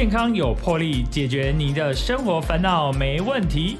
[0.00, 3.76] 健康有魄力，解决您的生活烦恼没问题。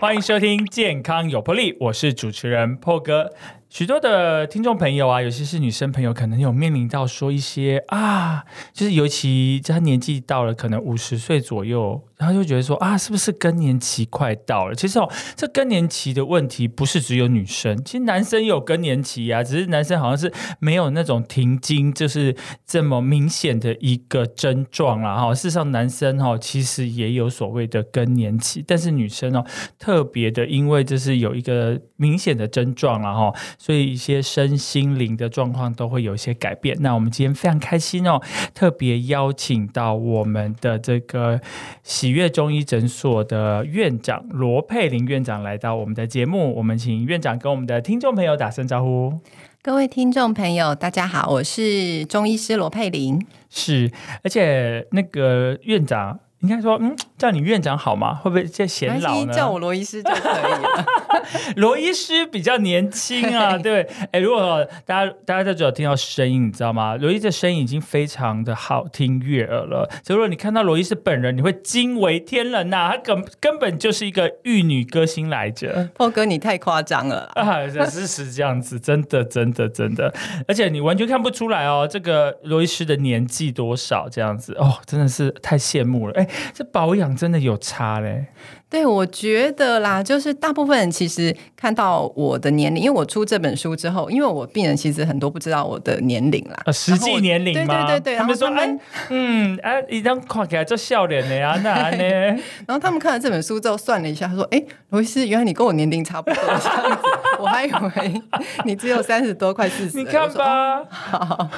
[0.00, 3.32] 欢迎收听《健康有魄力》，我是主持人破哥。
[3.74, 14.76] 许多的听众朋友啊，尤其是女生朋友，可能有面临到说一些啊，就是尤其她年纪到了，可能五十岁左右，然后就觉得说啊，是不是更年期快到了？
[14.76, 25.16] 其实哦，这更年期的问题不是只有女生，其实男生有更年期啊，只是男生好像是没有那种停经，就是这么明显的一个症状啦。
[25.16, 29.44] 哈，事实上男生哈其实也有所谓的更年期，但是女生哦
[29.80, 33.32] 特别的，因为这是有一个明显的症状了哈。
[33.64, 36.76] 所以一些身心灵的状况都会有一些改变。
[36.80, 38.20] 那我们今天非常开心哦，
[38.52, 41.40] 特别邀请到我们的这个
[41.82, 46.54] 喜悦中医诊所的院长罗佩玲院长来到我们的节目。
[46.54, 49.18] 我们请院长跟我们的听众朋友打声招呼。
[49.62, 53.26] 各位听众朋友，大家好，我是中医师罗佩玲。
[53.48, 53.90] 是，
[54.22, 56.20] 而且那个院长。
[56.40, 58.14] 应该说，嗯，叫你院长好吗？
[58.16, 59.32] 会不会叫显老呢？
[59.32, 60.84] 叫我罗医师就可以了。
[61.56, 63.86] 罗医师比较年轻啊，对。
[64.12, 66.96] 哎，如果大家大家在只有听到声音，你知道吗？
[66.96, 69.88] 罗医师的声音已经非常的好听悦耳了。
[70.04, 72.90] 所以，如果你看到罗医师本人，你会惊为天人呐！
[72.92, 75.90] 他根根本就是一个玉女歌星来着。
[75.94, 77.66] 破哥，你太夸张了 啊！
[77.88, 80.12] 是是这样子，真的真的真的，
[80.46, 86.14] 而且你完全看不出来哦，这个罗医师的年纪多少这样子哦，真的是太羡慕了。
[86.14, 86.28] 哎。
[86.52, 88.26] 这保养真的有差嘞。
[88.68, 97.66] 对，我觉得啦，就是大部分人其实看到我的年龄，因为我出这本书之后，因为我病人其实很多不知道我的年龄啦，实际年龄对？
[97.66, 98.78] 对对对，他们说，哎，
[99.10, 102.00] 嗯，哎，一张看起来就笑脸的呀，那呢？
[102.66, 107.02] 然后他们看了这本书之后，算了一下，他说，哎，罗医师，原来你跟我年龄差不多这样子，
[107.38, 108.22] 我还以为
[108.64, 109.96] 你只有三十多，快四十。
[109.96, 111.50] 你看吧好，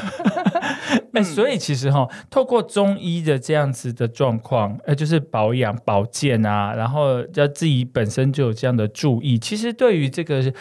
[1.14, 7.06] 哎，所以其实哈，透过中医的这样子的状况，呃，就是保养保健啊，然后。
[7.34, 10.52] 要自己本身就有这样的注意，其实对于这个。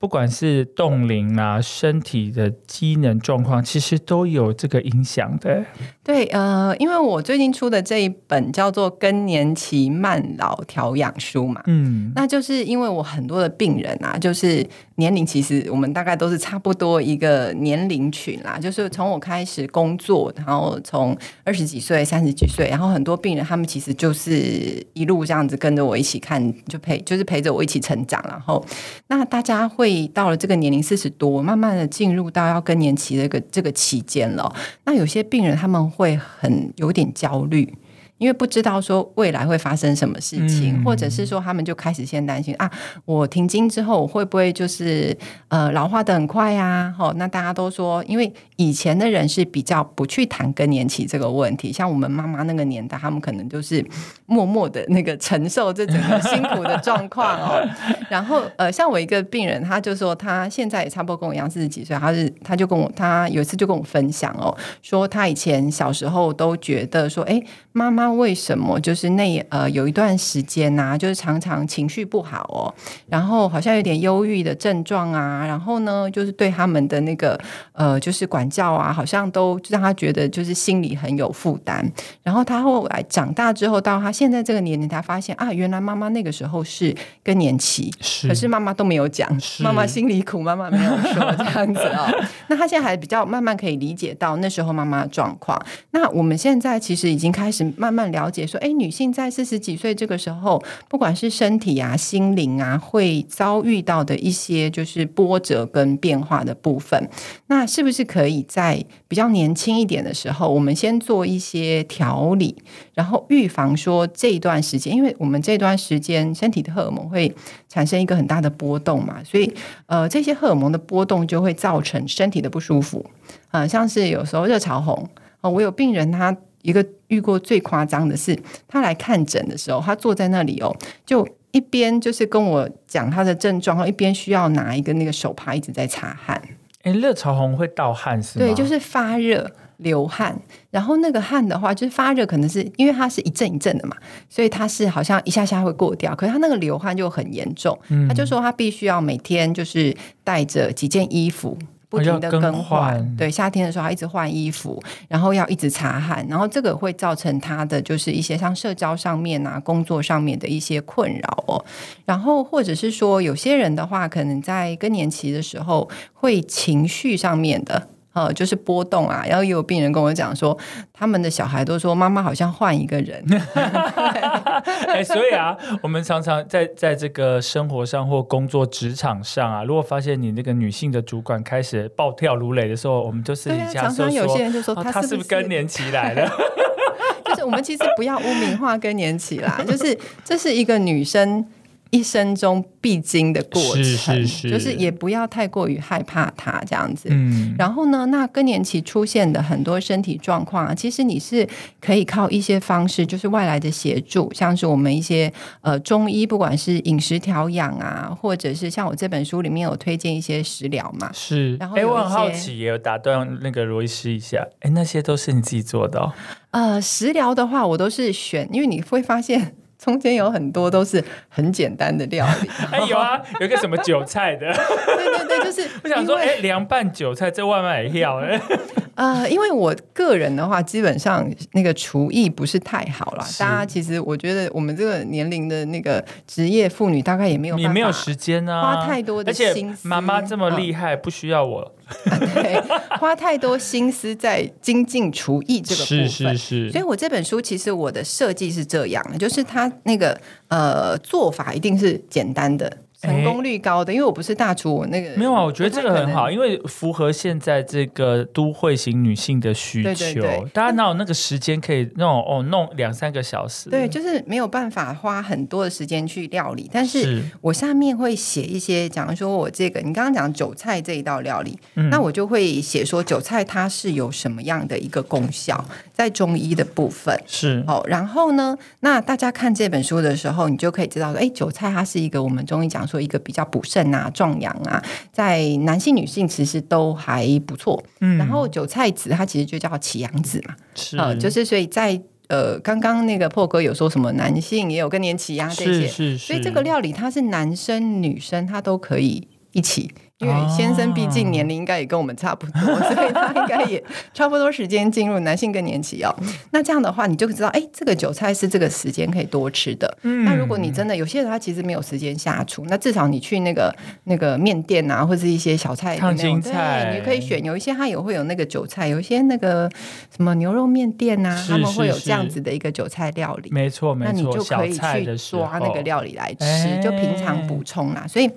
[0.00, 5.64] 不管是冻龄啊，身体的机能状况，其实都有这个影响的。
[6.08, 21.14] 对，呃，因为我最近出的这一本叫做《更年期慢老调养书》嘛，嗯，那就是因为我很多的病人啊，就是年龄其实我们大概都是差不多一个年龄群啦，就是从我开始工作，然后从
[21.44, 28.64] 二十几岁、三十几岁，然后很多病人他们其实就是一路这样子跟着我一起看，就陪就是陪着我一起成长，然后
[29.08, 29.98] 那大家会。
[30.14, 34.52] 到了这个年龄四十多，慢慢的进入到要更年期的这个这个期间了。
[34.84, 37.74] 那有些病人他们会很有点焦虑。
[38.18, 42.70] 因为不知道说未来会发生什么事情，或者是说他们就开始先担心啊，
[43.04, 45.16] 我停经之后我会不会就是
[45.48, 46.92] 呃老化的很快呀？
[46.98, 53.84] 哦，那大家都说，因为以前的人是比较不去谈更年期这个问题，像我们妈妈那个年代，他们可能就是
[54.26, 57.64] 默默的那个承受这整个辛苦的状况 哦。
[58.08, 64.52] 然后呃，像我一个病人，他就说他现在也差不多跟我一样四十几岁，他是他就跟我他有一次就跟我分享哦，
[64.82, 67.40] 说他以前小时候都觉得说，哎，
[67.70, 68.07] 妈妈。
[68.16, 72.72] 为什么就是那呃有一段时间呐，就是常常情绪不好哦，
[73.08, 77.38] 然后好像有点忧郁的症状啊，然后呢，就是对他们的那个
[77.72, 81.84] 呃就是管教啊，好像都让他觉得就是心里很有负担。
[82.22, 87.92] 然后他后来长大之后，到他现在这个年龄，他发现啊，原来妈妈那个时候是更年期，
[88.26, 89.28] 可是妈妈都没有讲，
[89.60, 92.08] 妈妈心里苦，妈妈没有说这样子哦。
[92.48, 95.60] 那他现在还比较慢慢可以理解到那时候妈妈的状况。
[95.90, 97.97] 那我们现在其实已经开始慢慢。
[97.98, 107.10] 慢了解说，哎，女性在四十几岁这个时候，不管是身体啊、心灵啊，会遭遇到的一些就是波折跟变化的部分，
[107.48, 112.54] 那是不是可以在比较年轻一点的时候，我们先做一些调理，
[112.94, 117.34] 然后预防说这一段时间，因为我们这段时间身体的荷尔蒙会
[117.68, 119.52] 产生一个很大的波动嘛，所以
[119.86, 123.04] 呃，这些荷尔蒙的波动就会造成身体的不舒服
[123.50, 125.08] 啊，像是有时候热潮红
[125.40, 126.36] 啊，我有病人他。
[126.62, 130.74] 一个遇过最夸张的是，他来看诊的时候，他坐在那里哦，
[131.06, 136.40] 就一边就是跟我讲他的症状，一边需要拿一个那个手帕一直在擦汗。
[136.82, 138.44] 哎，热潮红会盗汗是吗？
[138.44, 140.40] 对，就是发热流汗，
[140.70, 143.96] 然后那个汗的话，就是发热，可能是因为它是一阵一阵的嘛，
[144.28, 147.76] 所以它是好像一下下会过掉，可是他那个流汗就很严重，
[148.08, 151.56] 他就说他必须要每天就是带着几件衣服。
[151.88, 153.16] 不停的更换。
[153.16, 161.64] 对，夏天的时候要一直换衣服，然后要一直擦汗，然后这个会造成他的就是一些像社交上面啊、工作上面的一些困扰哦。
[162.04, 167.88] 然后或者是说，有些人的话，可能在更年期的时候会情绪上面的。
[168.14, 170.56] 呃，就是波动啊，然后也有病人跟我讲说，
[170.92, 173.24] 他们的小孩都说妈妈好像换一个人。
[174.88, 186.28] 哎，所以啊，我们常常在在这个生活上或工作职场上啊，如果发现你那个女性的主管开始暴跳如雷的时候，我们就私底下说，有些人就说她是不是更年期来了？
[187.26, 191.46] 就是我们其实不要污名化更年期啦，就是这是一个女生。
[191.90, 193.60] 一生中必经的过
[193.96, 197.08] 程，就是也不要太过于害怕它这样子。
[197.10, 201.48] 嗯，然后呢，那更年期出现的很多身体状况啊，其实你是
[201.80, 205.32] 可以靠一些方式，就是外来的协助，像是我们一些
[205.62, 211.10] 呃中医，不管是饮食调养啊，或者是像我这本书里面有推荐一些食疗嘛。
[211.12, 216.00] 是，然后哎，我很好奇，也有打断那个罗医师一下，哎，那些都是你自己做的？
[216.00, 216.12] 哦
[216.50, 219.54] 呃，食疗的话，我都是选，因为你会发现。
[219.78, 228.40] 中间有很多都是很简单的料理， 哎有啊，有一个什么韭菜的，对对对，就是 我想说，哎，凉拌韭菜这外卖也要哎。
[228.96, 233.24] 呃，因为我个人的话，基本上那个厨艺不是太好了。
[233.38, 239.86] 大家其实我觉得我们这个年龄的那个职业妇女，大概也没有也没有时间啊，花太多的心思。
[239.86, 241.72] 妈妈这么厉害，不需要我。
[242.04, 242.60] 对，
[242.98, 246.08] 花太多心思在精进厨艺这个部分。
[246.08, 246.70] 是是是。
[246.72, 250.18] 所以我这本书其实我的设计是这样的，就是它那个
[250.48, 252.70] 呃做法一定是简单的。
[253.00, 255.42] 成功率高的，因为我不是大厨，我那个没有啊。
[255.42, 260.22] 我觉得这个很好，因为符合现在这个都会型女性的需求。
[260.52, 263.70] 大家哪有那个时间可以那种哦弄两三个小时？
[263.70, 266.68] 对，就是没有办法花很多的时间去料理。
[266.72, 275.64] 但是我下面会写一些，假如说我这个你刚刚讲韭菜这一道料理，那我就会写说韭菜它是有什么样的一个功效，
[275.98, 277.84] 在中医的部分是哦。
[277.86, 282.78] 然后呢，那大家看这本书的时候，你就可以知道说，哎，韭菜它是一个我们中医讲。
[282.88, 287.84] 说一个比较补肾啊、壮阳啊，在男性、女性其实都还不错。
[288.00, 299.92] 嗯，然后韭菜籽它其实就叫起阳子嘛，是，就是所以在呃，刚刚那个破哥有说什么男性也有更年期啊这些，是是，所以这个料理它是男生女生它都可以一起。
[300.18, 303.82] 因为先生毕竟年龄应该也跟我们差不多，所以他应该也
[304.12, 306.12] 差不多时间进入男性更年期哦。
[306.50, 309.96] 那这样的话，你就知道，哎，这个韭菜是这个时间可以多吃的。
[310.02, 313.72] 那如果你真的有些人他其实没有时间下厨，那至少你去那个
[314.04, 317.44] 那个面店啊，或者一些小菜烫青菜，你可以选。
[317.44, 319.70] 有一些他也会有那个韭菜，有一些那个
[320.14, 323.50] 什么牛肉面店啊，他们会有这样子的一个韭菜料理。
[323.52, 324.12] 没错，没错。
[324.12, 328.04] 那你就可以去抓那个料理来吃，就平常补充啦。
[328.08, 328.28] 所以。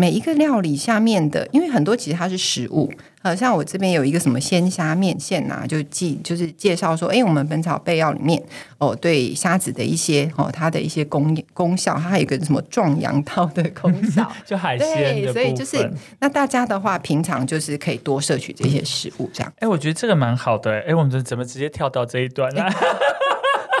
[0.00, 8.42] 每一个料理下面的，因为很多其实它是食物，呃，像我这边有一个什么鲜虾面线呐，就记就是介绍说，哎，我们《本草备药》里面
[8.78, 15.76] 哦，对虾子的一些哦，它的一些功功效，它还有一个什么壮阳道的功效， 就海鲜对所以就是
[16.18, 19.52] 那大家的话，平常就是可以多摄取这些食物，这样。
[19.58, 20.80] 哎，我觉得这个蛮好的。
[20.88, 22.64] 哎，我们怎么直接跳到这一段呢？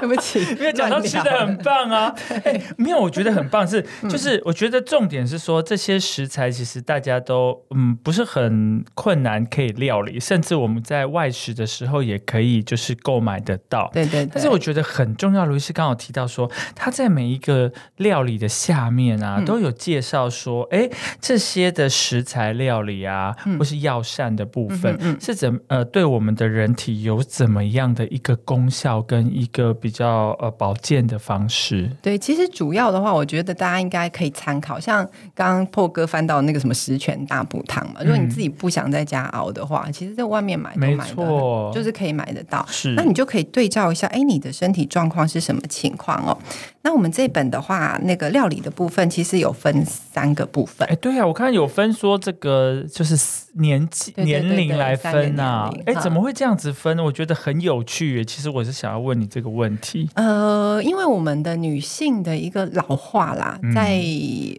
[0.00, 2.14] 对不起， 因为讲到吃的很棒啊！
[2.44, 13.90] 哎，没有，我觉得很棒，是就是我觉得重点是说这些食材其实大家都嗯不是很困难可以料理，甚至我们在外食的时候也可以就是购买得到。
[13.92, 14.24] 对对。
[14.32, 20.88] 但是我觉得很重要，卢医师刚好提到说他在每一个料理的下面啊都有介绍说，哎，
[21.20, 29.89] 这些的食材料理啊或是药膳的部分是怎呃对我们的人体有怎么样的一个功效跟一个比。
[29.90, 35.04] 比较呃保健的方式，对，其实主要的话，我觉得大家应该可以参考，像
[35.34, 38.00] 刚刚破哥翻到那个什么十全大补汤嘛。
[38.02, 42.64] 如果你自己不想在家熬的话，其实在外面买都买的，就是可以买得到。
[42.68, 46.38] 是，那你就可以对照一下，哎，你的身体状况是什么情况哦？
[46.82, 50.88] 那我们这本的话，那个料理的部分其实有分三个部分。
[50.88, 53.16] 哎，对啊，我看有分说这个就是
[53.54, 55.70] 年纪年龄来分啊。
[55.86, 56.98] 哎，怎么会这样子分？
[57.00, 58.24] 我觉得很有趣。
[58.24, 60.08] 其实我是想要问你这个问题。
[60.14, 64.02] 呃，因为我们的女性的一个老化啦，在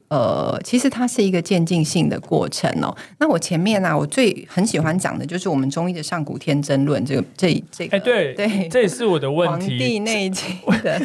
[0.10, 2.96] 呃，其实它是一个渐进性的过程哦。
[3.18, 9.70] 那我前面呢，我最很喜欢讲的就是我们中医的上古天真论，这个这这个，哎，对对，这也是我的问题。
[9.72, 10.46] 黄帝内经
[10.84, 11.02] 的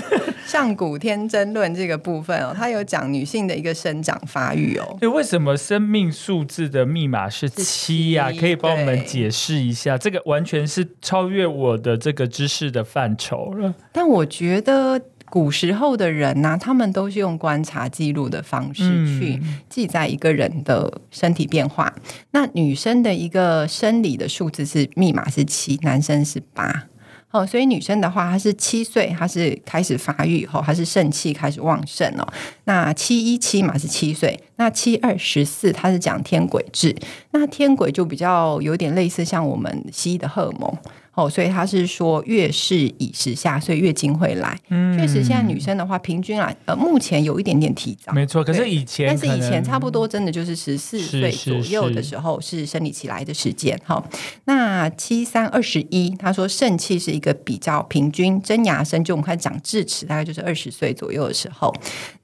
[0.46, 4.97] 上古天真论这个部分哦，它有讲女性的一个生长发育哦。
[4.99, 8.33] 对，为什么生命数字的密码是七呀？
[8.33, 9.99] 可以帮我们解释一下？
[9.99, 13.75] 这个完全是超越我的这个知识的范畴了。
[13.93, 18.83] 但我觉得古时候的人呢，他们都是用观察记录的方式
[19.19, 21.93] 去记载一个人的身体变化。
[22.31, 26.87] 那女生的一个生理的数字是密码是七，男生是八。
[27.33, 32.26] 哦，所以女生的话，她是七岁，她是开始发育以后，她是肾气开始旺盛哦。
[32.64, 36.95] 那七一七嘛是七岁，那七二十四，它是讲天癸制，
[37.33, 40.78] 那天癸就比较有点类似像我们西医的荷尔蒙。
[41.16, 44.54] 哦，所以他是说月事已时下，所以月经会来。
[44.68, 48.12] 嗯，确实，现在女生的话，平均来呃，目前有一点点提早。
[48.12, 53.80] 没错，可是以前，但是以前差不多真的就是十四岁左右的时候是生理期来的时间。
[53.82, 54.04] 哈，
[54.44, 61.75] 那七三二十一，他说肾气是一个比较平均，真牙生就我们开始长智齿，大概就是二十岁左右的时候。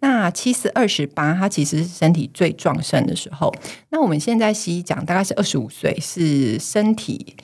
[0.01, 3.51] 那七四二十八，它其实是身体最壮盛的时候。
[3.89, 7.35] 那我们现在西医讲大概是二十五岁是身体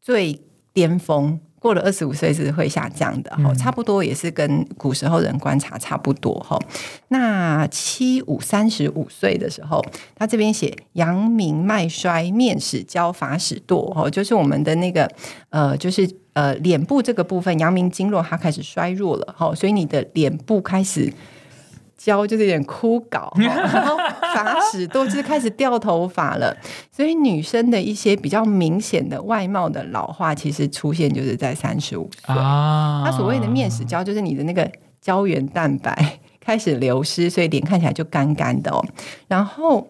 [0.00, 0.40] 最。
[0.76, 6.60] 巅峰过了二十五岁是会下降的，哈，差不多也是跟古时候人观察差不多，哈。
[7.08, 9.82] 那七五三十五岁的时候，
[10.14, 15.10] 他这边写阳明脉衰，面始焦，发始堕，哈，就是我们的那个
[15.48, 21.10] 呃，就是呃，脸部这个部分阳明经络它开始衰弱了，哈，所以你的脸部开始。
[21.96, 26.54] 焦就是有点枯槁， 然后发始多就是开始掉头发了，
[26.92, 32.34] 所以女生的一些比较明显的外貌的老化，其实出现就是在三十五岁。
[32.34, 38.84] 它所谓的面始焦，就是你的那个胶原蛋白开始流失，所以脸看起来就干干的哦。
[39.26, 39.88] 然后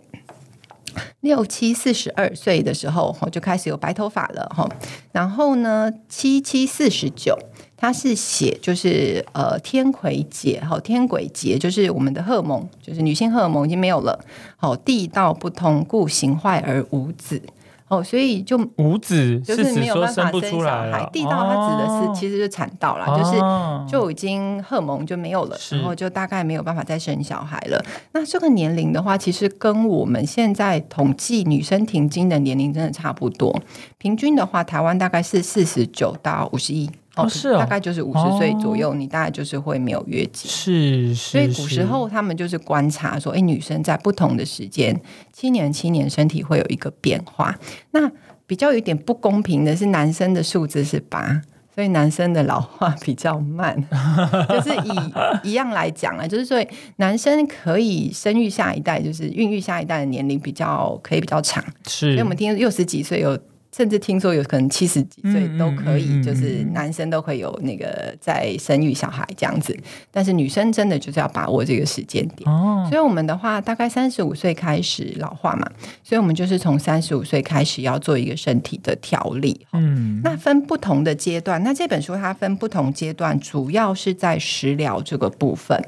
[1.20, 4.68] 六七四十二岁的时候，就开始有白头发了哈。
[5.12, 7.36] 然后呢，七七四十九。
[7.76, 14.18] 它是写就是呃天癸劫，好天鬼劫就是我们的荷尔蒙，就是女性荷尔蒙已经没有了，
[14.56, 17.42] 好地道不通，故形坏而无子，
[17.88, 21.08] 哦，所以就无子就是没有办法生小孩。
[21.12, 27.84] 地道它指的是其实就产道了，就是就已经荷尔蒙就没有了，然后就大概没有办法再生小孩了。
[28.12, 33.62] 那这个年龄的话，其实跟我们现在统计女生停经的年龄真的差不多，
[33.98, 36.90] 平均的话，台湾大概是四十九到五十一。
[37.16, 40.50] 哦，是哦，大概就是五十岁左右，你大概就是会没有月经。
[40.50, 41.30] 是是。
[41.30, 45.00] 所以古时候他们就是观察说，哎，女生在不同的时间，
[45.32, 47.58] 七年七年身体会有一个变化。
[47.92, 48.10] 那
[48.46, 51.40] 比较有点不公平的是，男生的数字是八，
[51.74, 53.74] 所以男生的老化比较慢。
[54.50, 56.62] 就是以一样来讲啊，就是说
[56.96, 61.64] 男生可以生育下一代，就是孕育下一代的年龄比较可以比较长。
[61.88, 62.12] 是。
[62.12, 63.38] 所以我们听六十几岁有。
[63.76, 69.76] 甚至听说有可能七十几岁都可以，就是男生都会有那个在生育小孩这样子，
[70.10, 72.50] 但是女生真的就是要把握这个时间点。
[72.50, 75.70] 哦，所以我们的话大概三十五岁开始老化嘛，
[76.02, 79.66] 所以我们就是从三十五岁开始要做一个身体的调理。
[79.74, 85.78] 嗯，那分不同的阶段，那这本书它分不同阶段，主要是在食疗这个部分。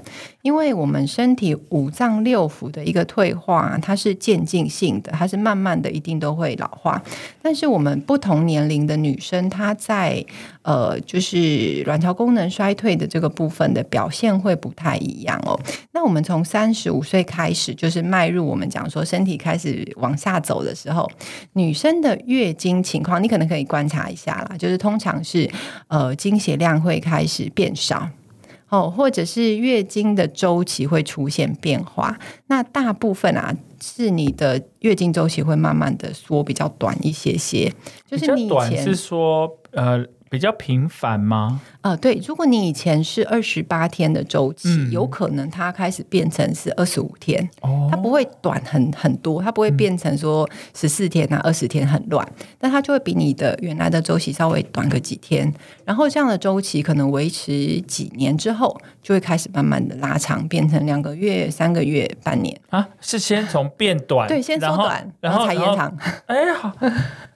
[0.48, 7.02] 因为我们身体五脏六腑的一个退化，它是渐进性的，它是慢慢的，一定都会老化。
[7.42, 10.24] 但是我们不同年龄的女生，她在
[10.62, 15.60] 呃，就是卵巢功能衰退的这个部分的表现会不太一样哦。
[15.92, 21.06] 那我们从三十五岁开始，就是迈入我们讲说身体开始往下走的时候，
[21.52, 25.46] 女生的月经情况，你可能可以观察一下啦，就是通常是
[25.88, 28.08] 呃，经血量会开始变少。
[28.68, 37.72] 哦，或者是月经的周期会出现变化，那大部分啊是你的月经周期会慢慢的缩比较短一些些，
[38.06, 40.04] 就是你以前是说呃。
[40.30, 41.60] 比较频繁吗？
[41.80, 47.48] 呃，对，如果你以前是二十八天的周期，有可能它开始变成是二十五天，
[47.90, 52.26] 它不会短很很多，它不会变成说十四天啊、二十天很乱，
[52.58, 55.52] 但它就会比你的原来的周期稍微短个几天，
[55.84, 66.72] 然后这样的周期可能维持几年之后，就会开始慢慢的拉长，变成两个月、三个月、半年啊，是先从变短，对，先缩短，然后才延长，哎，好。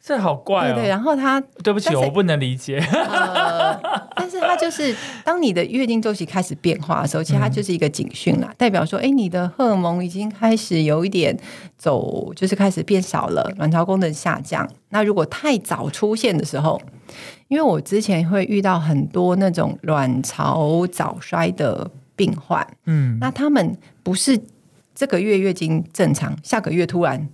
[0.04, 0.74] 这好怪哦！
[0.74, 2.78] 对，然后他对不起，我不能理解。
[2.78, 3.80] 呃，
[4.16, 4.92] 但是它就是
[5.24, 11.38] 当你的月经周期开始变化的时候，其实它就是一个警讯啦，代表说，哎，你的荷尔蒙已经开始有一点
[11.78, 14.68] 走，就是开始变少了，卵巢功能下降。
[14.88, 16.82] 那如果太早出现的时候，
[17.46, 24.36] 因为我之前会遇到很多那种卵巢早衰的病患，嗯，那他们不是
[24.96, 27.28] 这个月月经正常，下个月突然。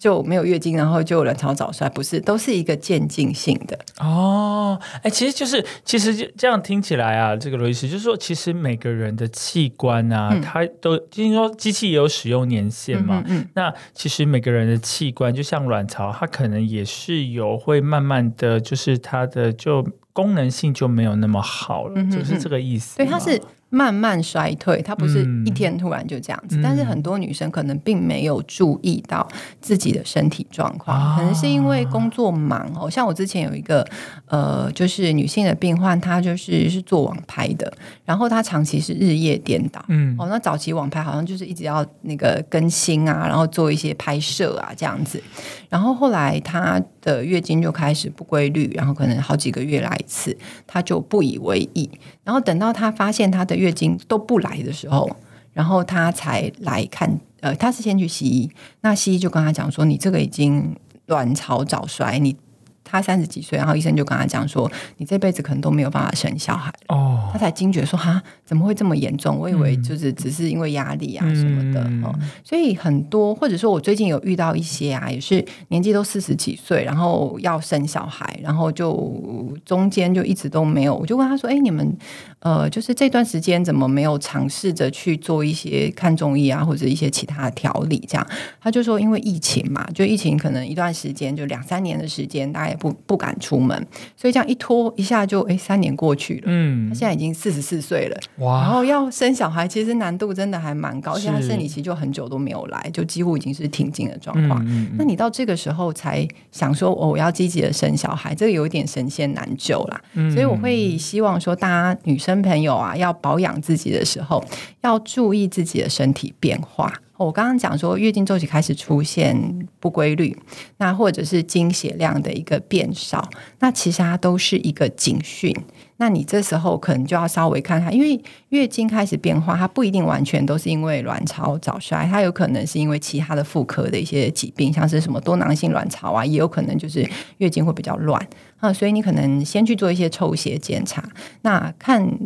[0.00, 4.80] 就没有月经，然后就卵巢早衰，不是，都是一个渐进性的哦。
[5.02, 13.22] 哎，其实就是，其实这样听起来啊，这个罗医师就是说，其实每个人的器官啊，它都听说机器也有使用年限嘛。
[13.26, 22.96] 嗯，那其实每个人的器官，就像卵巢，它可能也是有会慢慢的就是它的就功能性就没有那么好了，就是这个意思。
[22.96, 23.38] 对，它是。
[23.70, 26.60] 慢慢衰退，它不是一天突然就这样子。
[26.62, 29.26] 但是很多女生可能并没有注意到
[29.60, 32.90] 自己的身体状况，可能是因为工作忙哦。
[32.90, 33.86] 像我之前有一个
[34.26, 37.72] 呃，就是女性的病患，她就是是做网拍的，
[38.04, 39.84] 然后她长期是日夜颠倒。
[39.88, 45.22] 嗯，哦，那早期网拍好像就是一直要那个更新啊，然后做一些拍摄啊这样子。
[45.68, 50.36] 然后后来她的月经就开始不规律，然后可能好几个月来一次，
[50.66, 51.88] 她就不以为意。
[52.30, 55.10] 然后等到她发现她的月经都不来的时候，
[55.52, 57.18] 然后她才来看。
[57.40, 58.48] 呃，她是先去西医，
[58.82, 62.36] 那西医就跟她讲说：“你这个已经卵巢早衰，你。”
[62.84, 69.38] 她三十几岁，然后医生就跟她讲说：“你这辈子可能都没有办法生小孩。”哦，她才惊觉说：“哈，怎么会这么严重？
[69.38, 80.96] 我以为就是只是因为压力啊什么的哦。”所以很多，或者说我最近有遇到一些啊，也是年纪都四十几岁，然后要生小孩，然后就中间就一直都没有。
[80.96, 81.96] 我就问他说：“哎，你们
[82.40, 88.26] 呃，就是这段时间怎么没有尝试着去做一些看中医啊，或者一些其他的调理？”这样，
[88.60, 96.44] 他就说：“因为疫情嘛，就疫情可能一段时间，就两三年的时间，大家也。”不不敢出门，所以这样一拖一下就哎三年过去了。
[96.46, 98.62] 嗯，他现在已经四十四岁了，哇！
[98.62, 104.64] 然后要生小孩，其实难度真的还蛮高，而且他生理期就很久都没有来，就几乎已经是停经的状况。
[104.98, 110.00] 那你到这个时候才想说哦，我要积极的生小孩，这个有一点神仙难救啦。
[110.32, 114.44] 所以我会希望说，大家女生朋友啊，要保养自己的时候，
[114.80, 116.92] 要注意自己的身体变化。
[117.16, 120.34] 我刚刚讲说，月经周期开始出现不规律，
[120.78, 123.28] 那或者是经血量的一个变少，
[123.58, 125.54] 那其实它都是一个警讯。
[126.00, 138.26] 那你这时候可能就要稍微看看，因为月经开始变化，它不一定完全都是因为卵巢早衰，它有可能是因为其他的妇科的一些疾病，像是什么多囊性卵巢啊，也有可能就是月经会比较乱
[138.60, 141.04] 啊，所以你可能先去做一些抽血检查，
[141.42, 142.18] 那看。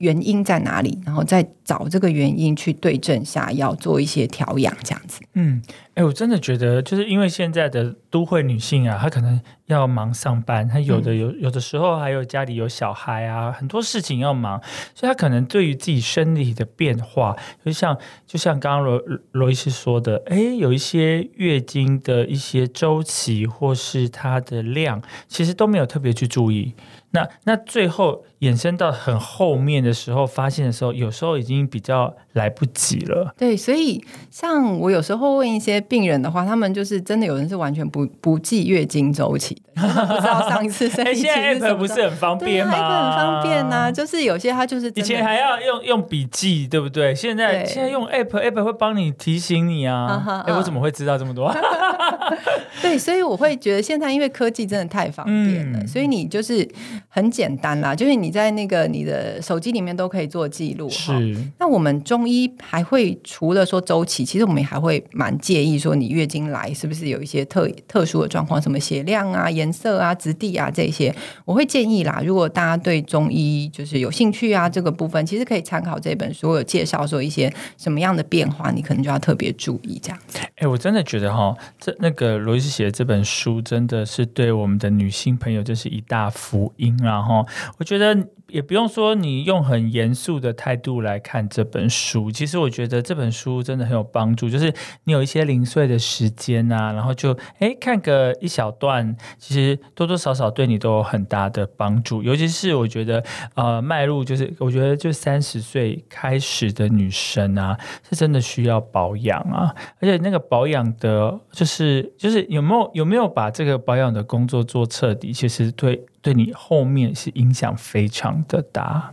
[0.00, 0.98] 原因在哪里？
[1.04, 5.20] 然后再找这个原因去对症下药，做一些调养，这样子。
[5.34, 14.58] 嗯，哎，我真的觉得，就是因为现在的都会女性啊，她可能要忙上班，她有的有有的时候还有家里有小孩啊，很多事情要忙，
[14.94, 19.02] 所以她可能对于自己身体的变化，就像就像刚刚罗
[19.32, 26.72] 罗医师说的，哎，有一些月经的一些周期或是它的量，其实都没有特别去注意。
[27.12, 33.34] 那那最后衍生到很后面的时候，发现的时候，有时候已经比较来不及了。
[33.36, 41.74] 对，所以像我有时候问一些病人的话，他们就是真的有人是完全不不记月经周期的， 不知道上一次生理期是什么。
[41.74, 42.72] 不是很方便吗？
[42.72, 47.14] 很方便呐，就是有些他就是以前还要用用笔记，对不对？
[47.14, 50.44] 现在现在用 app，app 会帮你提醒你啊。
[50.46, 51.54] 哎，我怎么会知道这么多？
[52.80, 56.66] 对，所以我会觉得现在因为科技真的太方便了，所以你就是。
[57.12, 60.88] 很简单啦，就是你在那个你的手机里面都可以做记录。
[60.88, 61.36] 是。
[61.58, 71.14] 那我们中医还会除了说周期，其实我们还会蛮介意说你月经来是不是有一些特特殊的状况，什么血量啊、颜色啊、质地啊这些，
[71.44, 72.22] 我会建议啦。
[72.24, 80.38] 如果大家对中医就是有兴趣啊，这个部分其实可以参考这本书有介绍说一些什么样的变化，你可能就要特别注意这样子。
[80.56, 86.96] 哎，我真的觉得哈，这那个罗伊斯写的这本书真的是对我们的女性朋友就是一大福音。
[87.02, 87.46] 然后，
[87.78, 88.19] 我觉得。
[88.20, 94.48] then 也不用说你用很严肃的态度来看这本书，其实我觉得这本书真的很有帮助。
[94.48, 94.72] 就是
[95.04, 102.22] 你有一些零碎的时间啊，然后就哎看个一小段，其实多多少少对你都有很大的帮助。
[102.22, 116.04] 尤其是我觉得呃迈入就是我觉得就三十岁开始的女生啊，是真的需要保养啊，而且那个保养的，就是就是有没有有没有把这个保养的工作做彻底，其实对。
[116.22, 119.12] 对你后面是影响非常的答。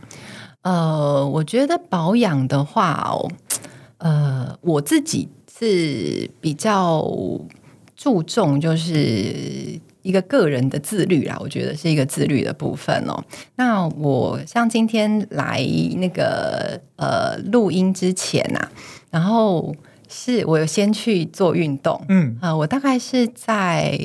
[0.62, 3.30] 呃，我觉得保养的话哦，
[3.98, 7.00] 呃，我自己是比较
[7.96, 11.38] 注重，就是一个个人的自律啦。
[11.40, 13.22] 我觉得是一个自律的部分哦。
[13.54, 15.64] 那我像今天来
[15.96, 18.68] 那个呃录音之前呐，
[19.10, 19.74] 然后
[20.08, 23.98] 是我有先去做运动，嗯啊，我大概是在。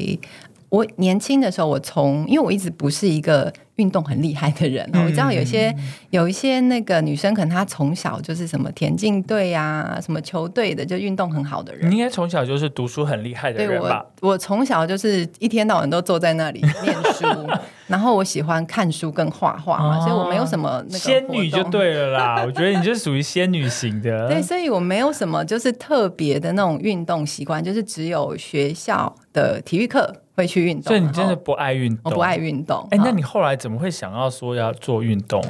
[0.69, 3.51] 我年轻的时候，我从因为我一直不是一个。
[3.77, 5.75] 运动很厉害的人，我知道有些
[6.11, 11.89] 有一些那个女生，可能她从小就是什么田径队呀、什么球队的，就运动很好的人。
[11.89, 14.05] 你应该从小就是读书很厉害的人吧？
[14.21, 17.25] 我从小就是一天到晚都坐在那里念书，
[17.87, 22.43] 然后我喜欢看书跟画画嘛，所以我没有什么那个仙女就对了啦。
[22.45, 24.27] 我觉得你就是属于仙女型的。
[24.29, 30.13] 对，所以我没有什么就是特别的那种运动习惯，就是只有学校的体育课。
[30.35, 30.83] 会去运动。
[30.83, 32.01] 所以你真的不爱运动？
[32.05, 32.87] 我不爱运动。
[32.91, 35.43] 哎，那你后来怎么会想要说要做运动？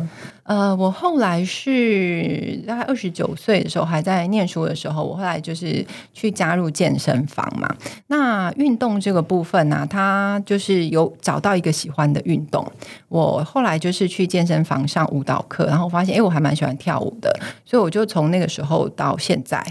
[0.43, 7.73] 呃，我后来是大概二十九岁的时候，还在念书的时候，我后来就是去加入健身房嘛。
[8.07, 12.65] 那运动这个部分呢，他就是有找到一个喜欢的运动。
[13.07, 19.63] 我后来就是去健身房上舞蹈课，然后发现，哎，我还蛮喜欢跳舞的，所以我就从那个时候到现在。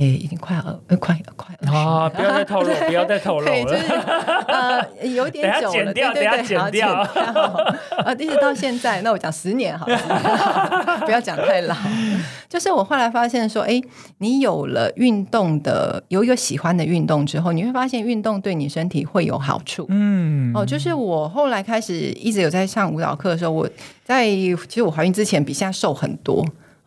[0.00, 2.08] 哎，已经快二，快快啊！
[2.08, 3.64] 不要再透露， 不要再透露了。
[3.64, 3.92] 就是
[4.48, 6.90] 呃，有点久了，对对对，剪掉。
[6.90, 9.98] 啊，一直到现在，那我讲十年好了，
[11.04, 11.76] 不要讲太老。
[12.48, 13.78] 就是我后来发现说，哎，
[14.18, 19.84] 你有了运动的，有一个喜欢的运动之后，你会发现运动对你身体会有好处。
[19.90, 23.68] 嗯，哦，就是我后来开始一直有在上舞蹈课的时候，我
[24.02, 26.42] 在其实我怀孕之前比现在瘦很多。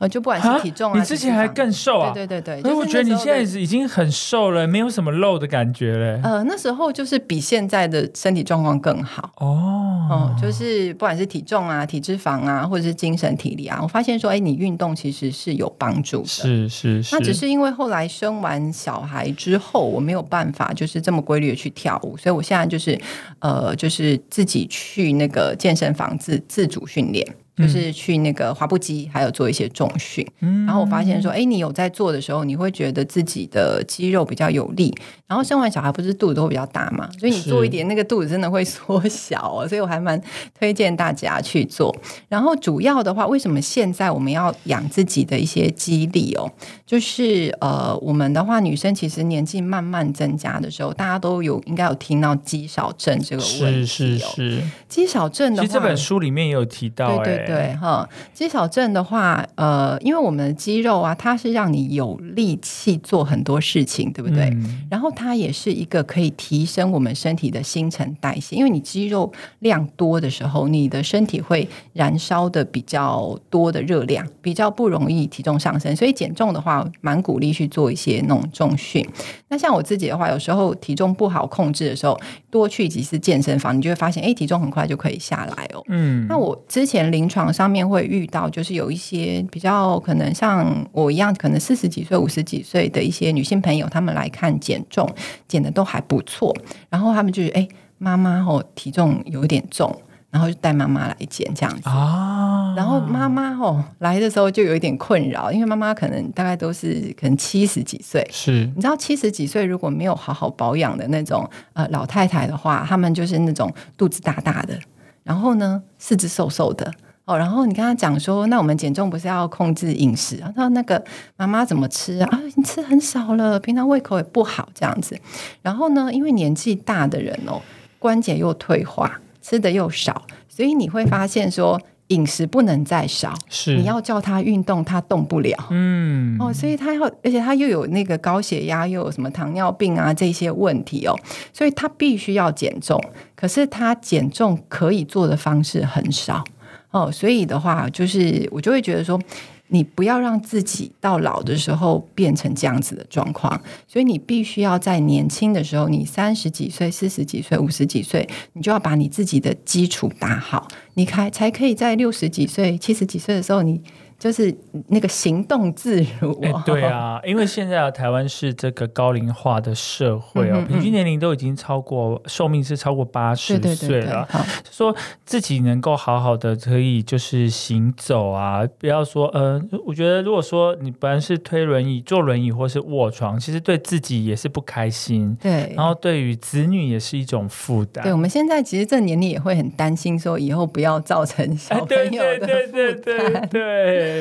[0.08, 2.12] 就不管是体重啊，你之前还更瘦啊？
[2.14, 6.20] 对对对对，我觉得你现在已经很瘦了，没有什么肉的感觉了。
[6.24, 10.08] 呃，那时候就是比现在的身体状况更好哦。
[10.10, 16.28] 哦，就是不管是体重啊、体脂肪啊，或者是精神体力啊，我发现说，哎，你运动其实是有帮助的。
[16.28, 17.16] 是是是。
[17.16, 23.00] 那只是因为后来生完小孩之后，我没有办法就是这么规律的去跳舞，所以我现在就是
[23.40, 27.26] 呃，就是自己去那个健身房自自主训练。
[27.56, 34.94] 就是去那个滑步机，还有做一些重训，然后我发现说，哎，你有在做的时候，你会觉得自己的肌肉比较有力。
[35.28, 39.68] 然后生完小孩不是肚子都会比较大嘛，所以你做一点那个肚子真的会 缩小哦。
[39.68, 40.22] 所以我还蛮
[40.58, 41.96] 推荐大家去做。
[42.28, 46.52] 然后主要的话，为什么现在我们要养自己的一些肌力哦？
[46.94, 53.84] 就是呃，我们的话，女生其实年纪慢慢增加的时候，大家都有应该有听到肌少症这个问题。
[53.84, 57.46] 是是是，肌少症的话，其实这本书里面也有提到，对对。
[57.48, 64.56] 对哈，肌少症的话，呃，因为我们的肌肉啊，它是让你有力气做很多事情，对不对？
[64.88, 75.96] 然后它也是一个可以提升我们身体的新陈代谢，因为你肌肉量多的时候，你的身体会燃烧的比较多的热量，比较不容易体重上升。
[75.96, 79.08] 所以减重的话，蛮鼓励去做一些那种重训。
[79.50, 82.20] 那像我自己的话，有时候体重不好控制的时候，
[82.50, 85.84] 多去几次健身房，你就会发现，哎，体重很快就可以下来哦。
[85.88, 95.10] 嗯，那我之前临床上面会遇到，就是有一些比较可能像我一样，可能四十几岁、五十几岁的一些女性朋友，她们来看减重，
[95.48, 96.56] 减的都还不错。
[96.90, 97.68] 然后她们就是哎，
[97.98, 99.96] 妈妈哦，体重有点重，
[100.34, 102.74] 然后就带妈妈来减这样子啊。
[102.76, 114.78] 然后妈妈哦来的时候就有一点困扰，因为妈妈可能大概都是可能七十几岁，是你知道七十几岁如果没有好好保养的那种呃老太太的话，她们就是那种肚子大大的，
[115.24, 116.92] 然后呢四肢瘦瘦的。
[117.26, 120.52] 哦，然后你跟他讲说，那我们减重不是要控制饮食啊？
[120.54, 121.02] 他说那个
[121.38, 122.42] 妈妈怎么吃啊？
[122.56, 125.18] 你吃很少了，平常胃口也不好这样子。
[125.62, 127.62] 然后呢，因为年纪大的人哦，
[127.98, 133.34] 关节又退化，吃的又少，所以你会发现说饮食不能再少。
[133.50, 135.56] 是你要叫他运动，他动不了。
[135.70, 141.14] 嗯，哦，所以他要，而且他又有那个高血压，又有什么糖尿病啊这些问题哦，
[141.52, 143.00] 所以他必须要减重。
[143.36, 146.44] 可是他减重可以做的方式很少。
[146.92, 149.20] 哦，所以的话，就是我就会觉得说，
[149.68, 153.62] 你不要让自己到老的时候变成这样子的状况。
[153.88, 163.82] 所以你必须要在年轻的时候，你三十几岁、四十几岁、五十几岁，你就要把你自己的基础打好，你开才可以在六十几岁、七十几岁的时候，你。
[164.24, 164.56] 就是
[164.88, 166.34] 那个行动自如，
[166.66, 174.26] 对啊，因为现在啊台湾是这个高龄化的社会哦，平均年龄都已经超过寿命是超过八十岁了，
[174.72, 188.02] 说自己能够好好的可以就是行走啊，不要说呃，我觉得如果说你本来是推轮椅、坐轮椅或是卧床，其实对自己也是不开心，对，然后对于子女也是一种负担。
[188.06, 193.74] 对，我们现在其实这年龄也会很担心，说以后不要造成小朋友的负担，对。
[193.74, 194.13] 对，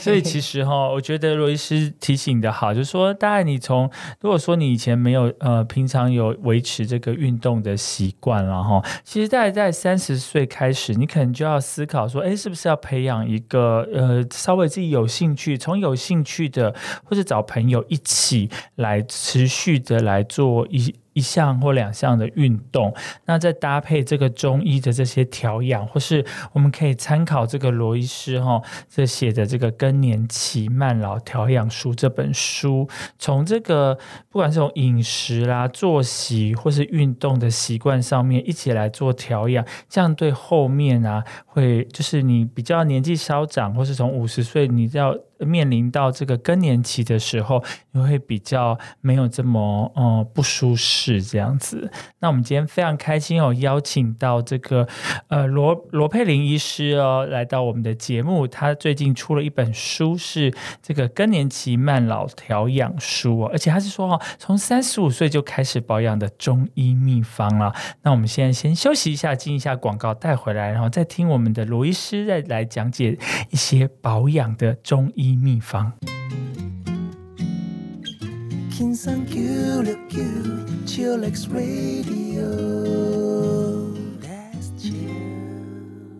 [0.00, 20.94] 所以其实哈，我觉得罗医师提醒的好，就是说，大概你从如果说你以前没有呃，平常有维持这个运动的习惯了哈，其实大概在三十岁开始，你可能就要思考说，哎，是不是要培养一个呃，稍微自己有兴趣，从有兴趣的，或者找朋友一起来持续的来做一。
[21.18, 33.98] 一项或两项的运动，那再搭配这个中医的这些调养，或是我们可以参考这个罗医师哈这写的这个《更年期慢老调养书》这本书，从这个
[34.30, 45.18] 不管是从饮食啦、作息或是运动的习惯上面一起来做调养，这样对后面啊会就是你比较年纪稍长，或是从五十岁你要。
[45.40, 51.90] 面临到这个更年期的时候，你会比较没有这么呃不舒适这样子。
[52.20, 54.86] 那我们今天非常开心哦，邀请到这个
[55.28, 58.46] 呃罗罗佩玲医师哦来到我们的节目。
[58.46, 67.72] 他最近出了一本书，是这个更年期慢老调养书哦，而且他是说哦，从三十五岁就开始保养的中医秘方了。
[68.02, 73.18] 那我们现在先休息一下，进一下广告，带回来，然后再听我们的罗医师再来讲解
[73.50, 75.92] 一些保养的中医秘方。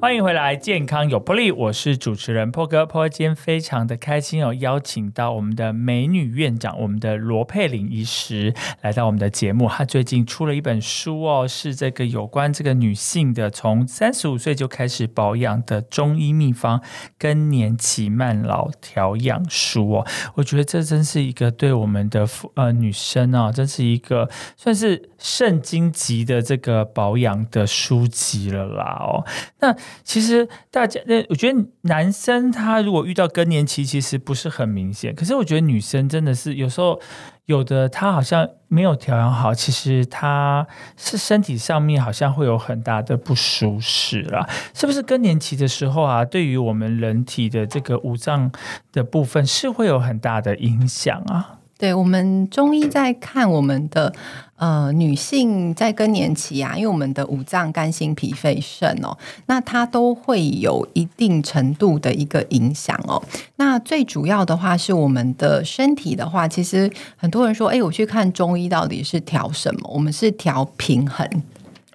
[0.00, 2.86] 欢迎回来，健康有魄力，我是主持人破哥。
[2.86, 9.68] 破哥今天非常的开心哦，邀请到我们的美女院长，我们的罗佩玲医师来到我们的节目。
[9.68, 16.80] 她最近出了一本书哦，是这个有关这个女性的从三十五岁就开始保养的中医秘方
[17.18, 20.06] 更年期慢老调养书哦。
[20.36, 29.24] 我觉得这真是一个对我们的呃女生啊，真是一个算是圣经级的这个保养的书籍了啦哦。
[29.60, 35.14] 那其实大家，那我觉得男生他如果遇到更年期，其实不是很明显。
[35.14, 37.00] 可是我觉得女生真的是有时候
[37.46, 44.48] 有的，她好像没有调养好，其实她是身体上面好像会有很大的不舒适啦。
[44.74, 48.52] 是不是更年期的时候啊，对于我们人体的这个五脏
[48.92, 51.57] 的部分是会有很大的影响啊？
[51.78, 54.12] 对我们中医在看我们的
[54.56, 63.22] 呃女性在更年期啊，因为我们的五脏肝心脾肺肾哦，那它都会有一定程度的一个影响哦。
[63.56, 69.88] 那最主要的话是我们的身体的话，其实很多人说，哎，我去看中医到底是调什么？
[69.94, 71.24] 我们是调平衡。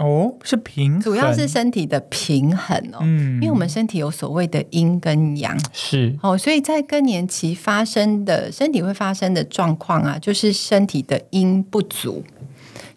[0.04, 3.00] 哦，是平，主要是身体的平衡哦。
[3.02, 12.24] 嗯，因为我们身体有所谓的阴跟阳，是哦，所以在更年期发生的身体会发生的状况啊，就是身体的阴不足，